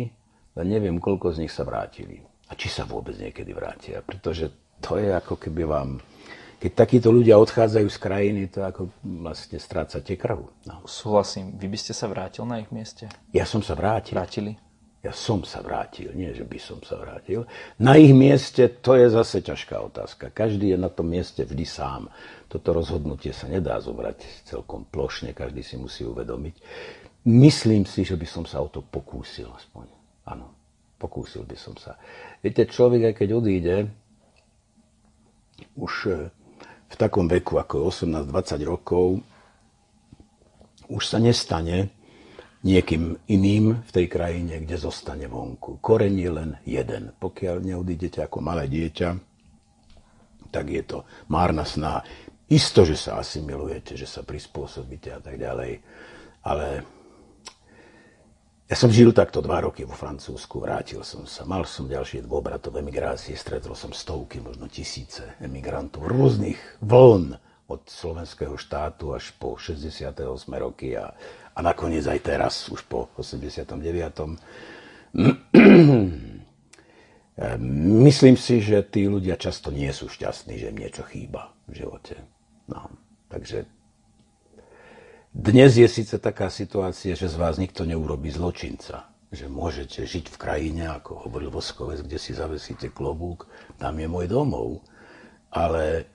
len 0.56 0.68
neviem, 0.70 0.98
koľko 1.02 1.34
z 1.34 1.46
nich 1.46 1.54
sa 1.54 1.66
vrátili. 1.66 2.22
A 2.50 2.54
či 2.54 2.70
sa 2.70 2.86
vôbec 2.86 3.18
niekedy 3.18 3.54
vrátia, 3.58 4.06
pretože 4.06 4.54
to 4.82 5.02
je 5.02 5.10
ako 5.10 5.42
keby 5.42 5.66
vám 5.66 5.98
keď 6.60 6.72
takíto 6.74 7.10
ľudia 7.12 7.36
odchádzajú 7.38 7.88
z 7.92 8.00
krajiny, 8.00 8.42
to 8.48 8.64
ako 8.64 8.90
vlastne 9.04 9.60
strácate 9.60 10.16
krvu. 10.16 10.50
No. 10.66 10.84
Súhlasím. 10.88 11.54
Vy 11.56 11.68
by 11.68 11.78
ste 11.78 11.94
sa 11.94 12.08
vrátil 12.08 12.48
na 12.48 12.64
ich 12.64 12.72
mieste? 12.72 13.12
Ja 13.36 13.44
som 13.44 13.60
sa 13.60 13.76
vrátil. 13.76 14.16
Vrátili? 14.16 14.56
Ja 15.06 15.14
som 15.14 15.46
sa 15.46 15.62
vrátil, 15.62 16.10
nie 16.18 16.34
že 16.34 16.42
by 16.42 16.58
som 16.58 16.82
sa 16.82 16.98
vrátil. 16.98 17.46
Na 17.78 17.94
ich 17.94 18.10
mieste 18.10 18.66
to 18.82 18.98
je 18.98 19.14
zase 19.14 19.46
ťažká 19.46 19.78
otázka. 19.78 20.34
Každý 20.34 20.74
je 20.74 20.82
na 20.82 20.90
tom 20.90 21.14
mieste 21.14 21.46
vždy 21.46 21.62
sám. 21.62 22.10
Toto 22.50 22.74
rozhodnutie 22.74 23.30
sa 23.30 23.46
nedá 23.46 23.78
zobrať 23.78 24.26
celkom 24.50 24.82
plošne, 24.90 25.38
každý 25.38 25.62
si 25.62 25.78
musí 25.78 26.02
uvedomiť. 26.10 26.58
Myslím 27.30 27.86
si, 27.86 28.02
že 28.02 28.18
by 28.18 28.26
som 28.26 28.50
sa 28.50 28.66
o 28.66 28.70
to 28.70 28.82
pokúsil 28.82 29.54
aspoň. 29.54 29.86
Áno, 30.26 30.50
pokúsil 30.98 31.46
by 31.46 31.54
som 31.54 31.78
sa. 31.78 32.02
Viete, 32.42 32.66
človek, 32.66 33.14
aj 33.14 33.16
keď 33.22 33.30
odíde, 33.38 33.76
už 35.78 35.94
eh, 36.10 36.34
v 36.86 36.96
takom 36.96 37.26
veku 37.26 37.58
ako 37.58 37.90
18-20 37.90 38.62
rokov 38.66 39.20
už 40.86 41.04
sa 41.04 41.18
nestane 41.18 41.90
niekým 42.66 43.14
iným 43.30 43.86
v 43.86 43.92
tej 43.94 44.06
krajine, 44.10 44.62
kde 44.62 44.78
zostane 44.78 45.30
vonku. 45.30 45.78
Koreň 45.82 46.14
je 46.18 46.32
len 46.34 46.50
jeden. 46.66 47.14
Pokiaľ 47.18 47.62
neodídete 47.62 48.26
ako 48.26 48.42
malé 48.42 48.66
dieťa, 48.66 49.10
tak 50.50 50.66
je 50.74 50.84
to 50.86 51.06
márna 51.30 51.62
snaha. 51.62 52.02
Isto, 52.50 52.86
že 52.86 52.98
sa 52.98 53.22
asimilujete, 53.22 53.98
že 53.98 54.06
sa 54.06 54.22
prispôsobíte 54.22 55.14
a 55.14 55.20
tak 55.22 55.38
ďalej. 55.42 55.82
Ale 56.46 56.86
ja 58.66 58.76
som 58.76 58.90
žil 58.90 59.14
takto 59.14 59.46
dva 59.46 59.62
roky 59.62 59.86
vo 59.86 59.94
Francúzsku, 59.94 60.58
vrátil 60.58 61.06
som 61.06 61.30
sa, 61.30 61.46
mal 61.46 61.70
som 61.70 61.86
ďalšie 61.86 62.26
dôbratov 62.26 62.74
emigrácie, 62.82 63.38
stretol 63.38 63.78
som 63.78 63.94
stovky, 63.94 64.42
možno 64.42 64.66
tisíce 64.66 65.22
emigrantov 65.38 66.10
rôznych 66.10 66.58
vln 66.82 67.38
od 67.70 67.82
slovenského 67.86 68.58
štátu 68.58 69.14
až 69.14 69.34
po 69.38 69.58
68. 69.58 70.18
roky 70.58 70.98
a, 70.98 71.14
a 71.54 71.60
nakoniec 71.62 72.06
aj 72.10 72.20
teraz, 72.26 72.70
už 72.70 72.86
po 72.90 73.10
89. 73.18 73.74
Myslím 78.06 78.36
si, 78.40 78.64
že 78.64 78.80
tí 78.82 79.12
ľudia 79.12 79.36
často 79.36 79.68
nie 79.70 79.92
sú 79.92 80.08
šťastní, 80.08 80.56
že 80.56 80.72
im 80.72 80.78
niečo 80.80 81.04
chýba 81.06 81.52
v 81.68 81.86
živote. 81.86 82.16
No, 82.66 82.90
takže 83.28 83.70
dnes 85.36 85.76
je 85.76 85.84
síce 85.92 86.16
taká 86.16 86.48
situácia, 86.48 87.12
že 87.12 87.28
z 87.28 87.36
vás 87.36 87.60
nikto 87.60 87.84
neurobi 87.84 88.32
zločinca. 88.32 89.12
Že 89.36 89.52
môžete 89.52 90.08
žiť 90.08 90.32
v 90.32 90.40
krajine, 90.40 90.88
ako 90.88 91.28
hovoril 91.28 91.52
Voskovec, 91.52 92.00
kde 92.08 92.16
si 92.16 92.32
zavesíte 92.32 92.88
klobúk, 92.88 93.44
tam 93.76 94.00
je 94.00 94.08
môj 94.08 94.32
domov. 94.32 94.80
Ale 95.52 96.08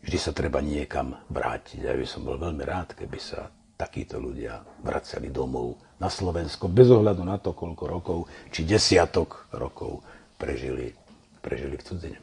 vždy 0.00 0.16
sa 0.16 0.32
treba 0.32 0.64
niekam 0.64 1.20
vrátiť. 1.28 1.84
Ja 1.84 1.92
by 1.92 2.08
som 2.08 2.24
bol 2.24 2.40
veľmi 2.40 2.64
rád, 2.64 2.96
keby 2.96 3.20
sa 3.20 3.52
takíto 3.76 4.16
ľudia 4.16 4.64
vracali 4.80 5.28
domov 5.28 5.76
na 6.00 6.08
Slovensko, 6.08 6.72
bez 6.72 6.88
ohľadu 6.88 7.28
na 7.28 7.36
to, 7.36 7.52
koľko 7.52 7.84
rokov, 7.84 8.18
či 8.48 8.64
desiatok 8.64 9.44
rokov 9.52 10.00
prežili, 10.40 10.96
prežili 11.44 11.76
v 11.76 11.84
cudzine. 11.84 12.18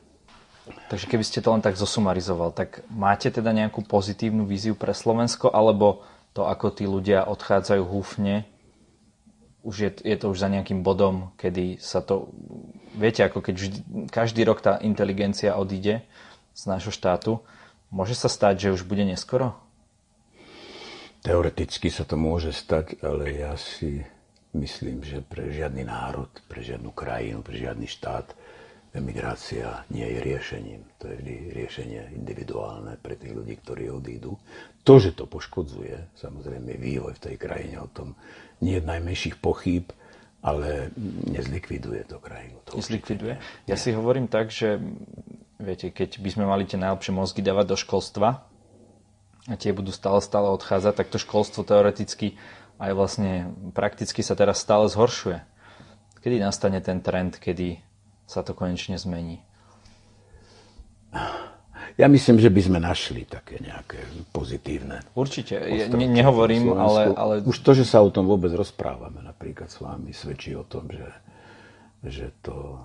Takže 0.89 1.05
keby 1.05 1.21
ste 1.21 1.45
to 1.45 1.53
len 1.53 1.61
tak 1.61 1.77
zosumarizoval, 1.77 2.49
tak 2.49 2.81
máte 2.89 3.29
teda 3.29 3.53
nejakú 3.53 3.85
pozitívnu 3.85 4.49
víziu 4.49 4.73
pre 4.73 4.97
Slovensko, 4.97 5.53
alebo 5.53 6.01
to, 6.35 6.43
ako 6.43 6.67
tí 6.75 6.83
ľudia 6.83 7.23
odchádzajú 7.31 7.83
húfne, 7.87 8.43
už 9.63 9.75
je, 9.81 9.91
je 10.03 10.15
to 10.19 10.29
už 10.29 10.37
za 10.43 10.51
nejakým 10.51 10.83
bodom, 10.83 11.31
kedy 11.39 11.79
sa 11.79 12.03
to... 12.03 12.29
Viete, 12.93 13.23
ako 13.25 13.39
keď 13.41 13.55
vždy, 13.55 13.79
každý 14.11 14.43
rok 14.45 14.61
tá 14.61 14.77
inteligencia 14.83 15.57
odíde 15.57 16.05
z 16.53 16.61
nášho 16.67 16.93
štátu, 16.93 17.41
môže 17.89 18.13
sa 18.13 18.29
stať, 18.29 18.69
že 18.69 18.73
už 18.75 18.85
bude 18.85 19.07
neskoro? 19.07 19.57
Teoreticky 21.25 21.89
sa 21.89 22.05
to 22.05 22.19
môže 22.19 22.53
stať, 22.53 23.01
ale 23.01 23.33
ja 23.33 23.57
si 23.57 24.05
myslím, 24.53 25.01
že 25.01 25.25
pre 25.25 25.49
žiadny 25.49 25.87
národ, 25.87 26.29
pre 26.45 26.61
žiadnu 26.61 26.93
krajinu, 26.93 27.41
pre 27.41 27.57
žiadny 27.57 27.89
štát 27.89 28.37
emigrácia 28.95 29.83
nie 29.91 30.07
je 30.07 30.19
riešením. 30.23 30.81
To 31.03 31.11
je 31.11 31.15
vždy 31.19 31.35
riešenie 31.51 32.01
individuálne 32.15 32.95
pre 33.03 33.19
tých 33.19 33.35
ľudí, 33.35 33.59
ktorí 33.59 33.91
odídu. 33.91 34.39
To, 34.87 34.97
že 34.97 35.13
to 35.13 35.27
poškodzuje, 35.27 36.15
samozrejme 36.15 36.79
vývoj 36.79 37.19
v 37.19 37.23
tej 37.31 37.35
krajine, 37.35 37.83
o 37.83 37.89
tom 37.91 38.15
nie 38.63 38.79
je 38.79 38.87
najmenších 38.87 39.37
pochýb, 39.43 39.91
ale 40.45 40.93
nezlikviduje 41.27 42.07
to 42.07 42.21
krajinu. 42.21 42.61
To 42.69 42.79
nezlikviduje? 42.79 43.35
Ja 43.67 43.75
si 43.75 43.91
hovorím 43.91 44.31
tak, 44.31 44.53
že 44.53 44.77
viete, 45.57 45.89
keď 45.89 46.21
by 46.21 46.29
sme 46.31 46.45
mali 46.45 46.63
tie 46.69 46.77
najlepšie 46.77 47.11
mozgy 47.11 47.41
dávať 47.41 47.65
do 47.73 47.77
školstva 47.77 48.45
a 49.45 49.53
tie 49.57 49.73
budú 49.73 49.89
stále, 49.89 50.21
stále 50.21 50.47
odchádzať, 50.53 50.93
tak 50.93 51.09
to 51.09 51.17
školstvo 51.17 51.65
teoreticky 51.65 52.37
aj 52.79 52.91
vlastne 52.91 53.55
prakticky 53.71 54.19
sa 54.19 54.35
teraz 54.35 54.59
stále 54.59 54.91
zhoršuje. 54.91 55.39
Kedy 56.19 56.41
nastane 56.41 56.81
ten 56.81 56.99
trend, 56.99 57.37
kedy 57.37 57.79
sa 58.25 58.41
to 58.41 58.57
konečne 58.57 58.97
zmení? 58.97 59.41
Ja 61.95 62.11
myslím, 62.11 62.43
že 62.43 62.51
by 62.51 62.61
sme 62.61 62.79
našli 62.83 63.23
také 63.23 63.55
nejaké 63.63 64.03
pozitívne. 64.35 64.99
Určite. 65.15 65.55
Ja 65.55 65.87
ne, 65.87 66.07
nehovorím, 66.11 66.75
ale, 66.75 67.15
ale... 67.15 67.33
Už 67.47 67.63
to, 67.63 67.71
že 67.71 67.87
sa 67.87 68.03
o 68.03 68.11
tom 68.11 68.27
vôbec 68.27 68.51
rozprávame 68.51 69.23
napríklad 69.23 69.71
s 69.71 69.79
vami, 69.79 70.11
svedčí 70.11 70.51
o 70.59 70.67
tom, 70.67 70.91
že, 70.91 71.07
že 72.03 72.25
to 72.43 72.75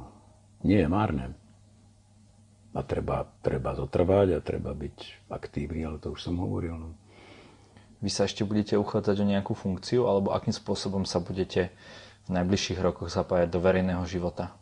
nie 0.62 0.78
je 0.78 0.86
márne. 0.86 1.34
A 2.70 2.86
treba, 2.86 3.26
treba 3.42 3.74
zotrvať 3.74 4.38
a 4.38 4.44
treba 4.46 4.70
byť 4.70 5.26
aktívny, 5.26 5.82
ale 5.82 5.98
to 5.98 6.14
už 6.14 6.30
som 6.30 6.38
hovoril. 6.38 6.78
No. 6.78 6.88
Vy 7.98 8.14
sa 8.14 8.30
ešte 8.30 8.46
budete 8.46 8.78
uchádzať 8.78 9.16
o 9.20 9.26
nejakú 9.26 9.58
funkciu, 9.58 10.06
alebo 10.06 10.30
akým 10.30 10.54
spôsobom 10.54 11.02
sa 11.02 11.18
budete 11.18 11.74
v 12.30 12.38
najbližších 12.38 12.78
rokoch 12.78 13.10
zapájať 13.10 13.50
do 13.50 13.58
verejného 13.58 14.06
života? 14.06 14.54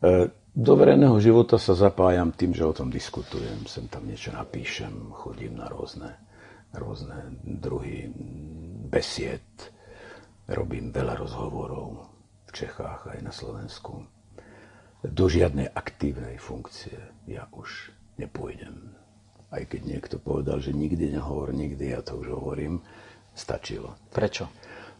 E, 0.00 0.32
do 0.50 0.72
verejného 0.74 1.14
života 1.22 1.60
sa 1.60 1.76
zapájam 1.76 2.32
tým, 2.34 2.56
že 2.56 2.66
o 2.66 2.74
tom 2.74 2.90
diskutujem, 2.90 3.68
sem 3.70 3.86
tam 3.86 4.08
niečo 4.08 4.34
napíšem, 4.34 5.12
chodím 5.14 5.60
na 5.60 5.70
rôzne, 5.70 6.16
rôzne 6.74 7.38
druhy 7.44 8.10
besied, 8.90 9.46
robím 10.50 10.90
veľa 10.90 11.14
rozhovorov 11.20 12.10
v 12.48 12.50
Čechách 12.50 13.14
aj 13.14 13.18
na 13.22 13.30
Slovensku. 13.30 14.02
Do 15.00 15.30
žiadnej 15.30 15.70
aktívnej 15.70 16.36
funkcie 16.36 16.98
ja 17.30 17.46
už 17.54 17.94
nepôjdem. 18.18 18.92
Aj 19.54 19.62
keď 19.64 19.80
niekto 19.86 20.16
povedal, 20.18 20.58
že 20.60 20.76
nikdy 20.76 21.14
nehovor, 21.14 21.54
nikdy, 21.54 21.94
ja 21.94 22.02
to 22.02 22.18
už 22.20 22.34
hovorím, 22.36 22.82
stačilo. 23.32 23.96
Prečo? 24.10 24.50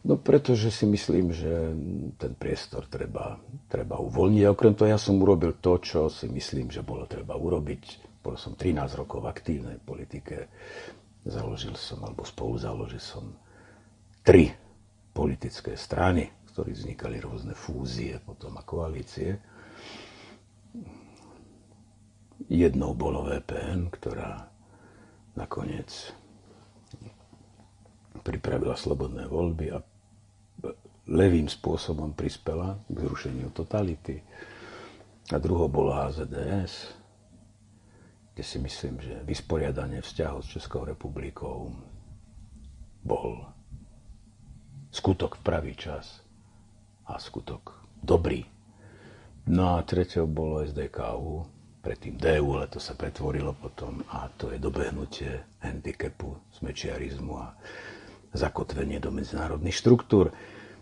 No 0.01 0.17
pretože 0.17 0.73
si 0.73 0.89
myslím, 0.89 1.29
že 1.29 1.77
ten 2.17 2.33
priestor 2.33 2.89
treba, 2.89 3.37
treba 3.69 4.01
uvoľniť. 4.01 4.49
Okrem 4.49 4.73
toho 4.73 4.89
ja 4.89 4.97
som 4.97 5.21
urobil 5.21 5.61
to, 5.61 5.77
čo 5.77 6.09
si 6.09 6.25
myslím, 6.25 6.73
že 6.73 6.81
bolo 6.81 7.05
treba 7.05 7.37
urobiť. 7.37 8.09
Bol 8.25 8.41
som 8.41 8.57
13 8.57 8.81
rokov 8.97 9.21
v 9.21 9.31
aktívnej 9.33 9.77
politike. 9.77 10.49
Založil 11.29 11.77
som, 11.77 12.01
alebo 12.01 12.25
spolu 12.25 12.57
založil 12.57 13.01
som 13.01 13.37
tri 14.25 14.49
politické 15.13 15.77
strany, 15.77 16.33
z 16.49 16.51
ktorých 16.57 16.79
vznikali 16.81 17.17
rôzne 17.21 17.53
fúzie, 17.53 18.17
potom 18.25 18.57
a 18.57 18.65
koalície. 18.65 19.37
Jednou 22.49 22.97
bolo 22.97 23.29
VPN, 23.29 23.93
ktorá 23.93 24.49
nakoniec 25.37 26.17
pripravila 28.25 28.77
slobodné 28.77 29.29
voľby 29.29 29.77
a 29.77 29.81
levým 31.11 31.51
spôsobom 31.51 32.15
prispela 32.15 32.79
k 32.87 32.97
zrušeniu 33.03 33.51
totality. 33.51 34.23
A 35.31 35.37
druhou 35.39 35.67
bolo 35.67 35.95
HZDS, 35.95 36.95
kde 38.35 38.45
si 38.47 38.59
myslím, 38.63 39.03
že 39.03 39.21
vysporiadanie 39.27 40.01
vzťahov 40.01 40.47
s 40.47 40.55
Českou 40.55 40.87
republikou 40.87 41.75
bol 43.03 43.43
skutok 44.91 45.39
v 45.39 45.43
pravý 45.43 45.73
čas 45.75 46.23
a 47.07 47.19
skutok 47.19 47.75
dobrý. 48.03 48.47
No 49.51 49.79
a 49.79 49.83
treťou 49.83 50.31
bolo 50.31 50.63
SDKU, 50.63 51.47
predtým 51.81 52.21
DU, 52.21 52.61
ale 52.61 52.69
to 52.69 52.79
sa 52.79 52.93
pretvorilo 52.93 53.57
potom 53.57 54.05
a 54.13 54.29
to 54.37 54.53
je 54.53 54.61
dobehnutie 54.61 55.59
handicapu, 55.65 56.37
smečiarizmu 56.61 57.35
a 57.41 57.57
zakotvenie 58.37 59.01
do 59.01 59.11
medzinárodných 59.11 59.75
štruktúr. 59.75 60.31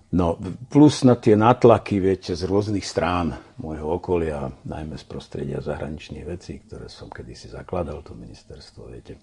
No, 0.09 0.41
plus 0.73 1.05
na 1.05 1.21
tie 1.21 1.37
nátlaky, 1.37 2.01
viete, 2.01 2.33
z 2.33 2.49
rôznych 2.49 2.85
strán 2.85 3.37
môjho 3.61 4.01
okolia, 4.01 4.49
najmä 4.65 4.97
z 4.97 5.05
prostredia 5.05 5.61
zahraničných 5.61 6.25
vecí, 6.25 6.65
ktoré 6.65 6.89
som 6.89 7.13
kedysi 7.13 7.53
zakladal, 7.53 8.01
to 8.01 8.17
ministerstvo, 8.17 8.89
viete, 8.89 9.21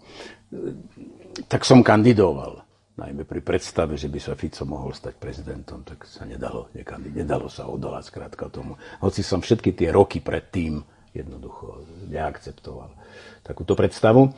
tak 1.49 1.65
som 1.65 1.81
kandidoval. 1.81 2.61
Najmä 2.95 3.27
pri 3.27 3.41
predstave, 3.43 3.97
že 3.99 4.07
by 4.07 4.19
sa 4.23 4.39
Fico 4.39 4.63
mohol 4.63 4.95
stať 4.95 5.19
prezidentom, 5.19 5.83
tak 5.83 6.05
sa 6.07 6.23
nedalo, 6.23 6.71
nedalo 7.11 7.49
sa 7.49 7.67
odolať 7.67 8.07
skrátka 8.07 8.47
tomu. 8.47 8.77
Hoci 9.01 9.19
som 9.19 9.43
všetky 9.43 9.75
tie 9.75 9.89
roky 9.91 10.21
predtým 10.23 10.79
jednoducho 11.11 11.81
neakceptoval 12.07 12.93
takúto 13.41 13.73
predstavu. 13.73 14.31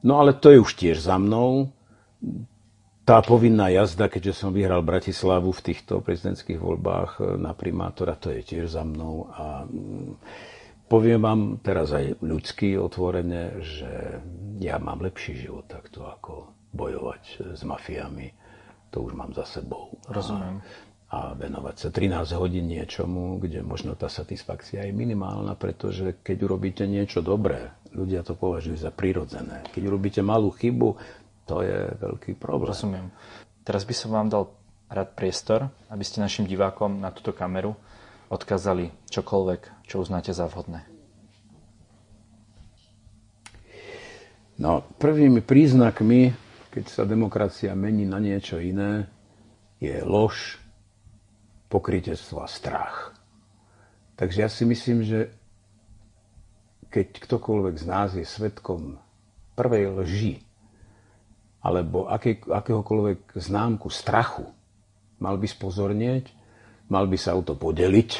No 0.00 0.12
ale 0.18 0.32
to 0.38 0.50
je 0.50 0.58
už 0.58 0.72
tiež 0.74 0.96
za 1.02 1.20
mnou 1.20 1.70
tá 3.04 3.18
povinná 3.24 3.72
jazda, 3.72 4.06
keďže 4.06 4.44
som 4.44 4.50
vyhral 4.54 4.84
Bratislavu 4.84 5.50
v 5.50 5.64
týchto 5.72 6.04
prezidentských 6.04 6.60
voľbách 6.60 7.10
e, 7.18 7.20
na 7.40 7.56
primátora, 7.56 8.14
to 8.14 8.30
je 8.30 8.44
tiež 8.44 8.70
za 8.70 8.86
mnou. 8.86 9.26
A 9.34 9.64
mm, 9.66 10.20
poviem 10.86 11.20
vám 11.20 11.40
teraz 11.64 11.90
aj 11.90 12.20
ľudský 12.20 12.76
otvorene, 12.76 13.58
že 13.64 14.20
ja 14.60 14.76
mám 14.78 15.00
lepší 15.00 15.48
život 15.48 15.66
takto, 15.66 16.06
ako 16.06 16.52
bojovať 16.70 17.56
s 17.56 17.62
mafiami. 17.66 18.30
To 18.90 19.06
už 19.06 19.14
mám 19.14 19.34
za 19.34 19.46
sebou. 19.46 19.94
Rozumiem. 20.10 20.62
A, 21.10 21.34
a 21.34 21.34
venovať 21.34 21.76
sa 21.78 21.88
13 21.90 22.38
hodín 22.38 22.70
niečomu, 22.70 23.42
kde 23.42 23.62
možno 23.66 23.98
tá 23.98 24.06
satisfakcia 24.06 24.86
je 24.86 24.92
minimálna, 24.94 25.58
pretože 25.58 26.22
keď 26.22 26.46
urobíte 26.46 26.84
niečo 26.86 27.22
dobré, 27.22 27.74
ľudia 27.90 28.22
to 28.22 28.38
považujú 28.38 28.78
za 28.78 28.94
prirodzené. 28.94 29.66
Keď 29.74 29.82
urobíte 29.86 30.20
malú 30.22 30.54
chybu, 30.54 30.94
to 31.50 31.66
je 31.66 31.90
veľký 31.98 32.38
problém. 32.38 32.70
Rozumiem. 32.70 33.06
Teraz 33.66 33.82
by 33.82 33.94
som 33.94 34.14
vám 34.14 34.30
dal 34.30 34.54
rád 34.86 35.18
priestor, 35.18 35.66
aby 35.90 36.06
ste 36.06 36.22
našim 36.22 36.46
divákom 36.46 37.02
na 37.02 37.10
túto 37.10 37.34
kameru 37.34 37.74
odkázali 38.30 38.94
čokoľvek, 39.10 39.90
čo 39.90 39.98
uznáte 39.98 40.30
za 40.30 40.46
vhodné. 40.46 40.86
No, 44.62 44.86
prvými 45.02 45.42
príznakmi, 45.42 46.30
keď 46.70 46.84
sa 46.86 47.02
demokracia 47.02 47.74
mení 47.74 48.06
na 48.06 48.22
niečo 48.22 48.62
iné, 48.62 49.10
je 49.82 49.98
lož, 50.06 50.60
pokrytectvo 51.72 52.44
a 52.44 52.48
strach. 52.50 53.16
Takže 54.14 54.38
ja 54.44 54.50
si 54.52 54.68
myslím, 54.68 55.02
že 55.02 55.32
keď 56.92 57.24
ktokoľvek 57.24 57.74
z 57.78 57.86
nás 57.88 58.10
je 58.12 58.26
svetkom 58.26 59.00
prvej 59.54 59.94
lži, 60.02 60.34
alebo 61.60 62.08
aké, 62.08 62.40
akéhokoľvek 62.40 63.36
známku 63.36 63.92
strachu, 63.92 64.48
mal 65.20 65.36
by 65.36 65.44
spozornieť, 65.44 66.32
mal 66.88 67.04
by 67.04 67.16
sa 67.20 67.36
o 67.36 67.44
to 67.44 67.52
podeliť 67.52 68.10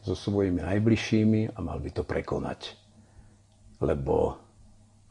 so 0.00 0.16
svojimi 0.16 0.64
najbližšími 0.64 1.52
a 1.52 1.58
mal 1.60 1.78
by 1.78 1.90
to 1.92 2.02
prekonať. 2.02 2.72
Lebo 3.84 4.40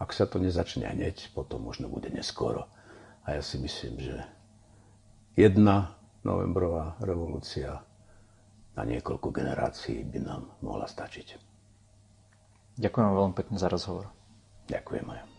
ak 0.01 0.09
sa 0.13 0.25
to 0.25 0.41
nezačne 0.41 0.89
hneď, 0.89 1.33
potom 1.33 1.65
možno 1.65 1.89
bude 1.89 2.09
neskoro. 2.09 2.65
A 3.25 3.37
ja 3.37 3.41
si 3.45 3.61
myslím, 3.61 4.01
že 4.01 4.17
jedna 5.37 5.93
novembrová 6.25 6.97
revolúcia 7.01 7.81
na 8.77 8.83
niekoľko 8.85 9.33
generácií 9.33 10.05
by 10.05 10.19
nám 10.21 10.41
mohla 10.61 10.85
stačiť. 10.85 11.37
Ďakujem 12.77 13.09
veľmi 13.09 13.33
pekne 13.33 13.57
za 13.57 13.69
rozhovor. 13.73 14.05
Ďakujem 14.69 15.07
aj. 15.09 15.36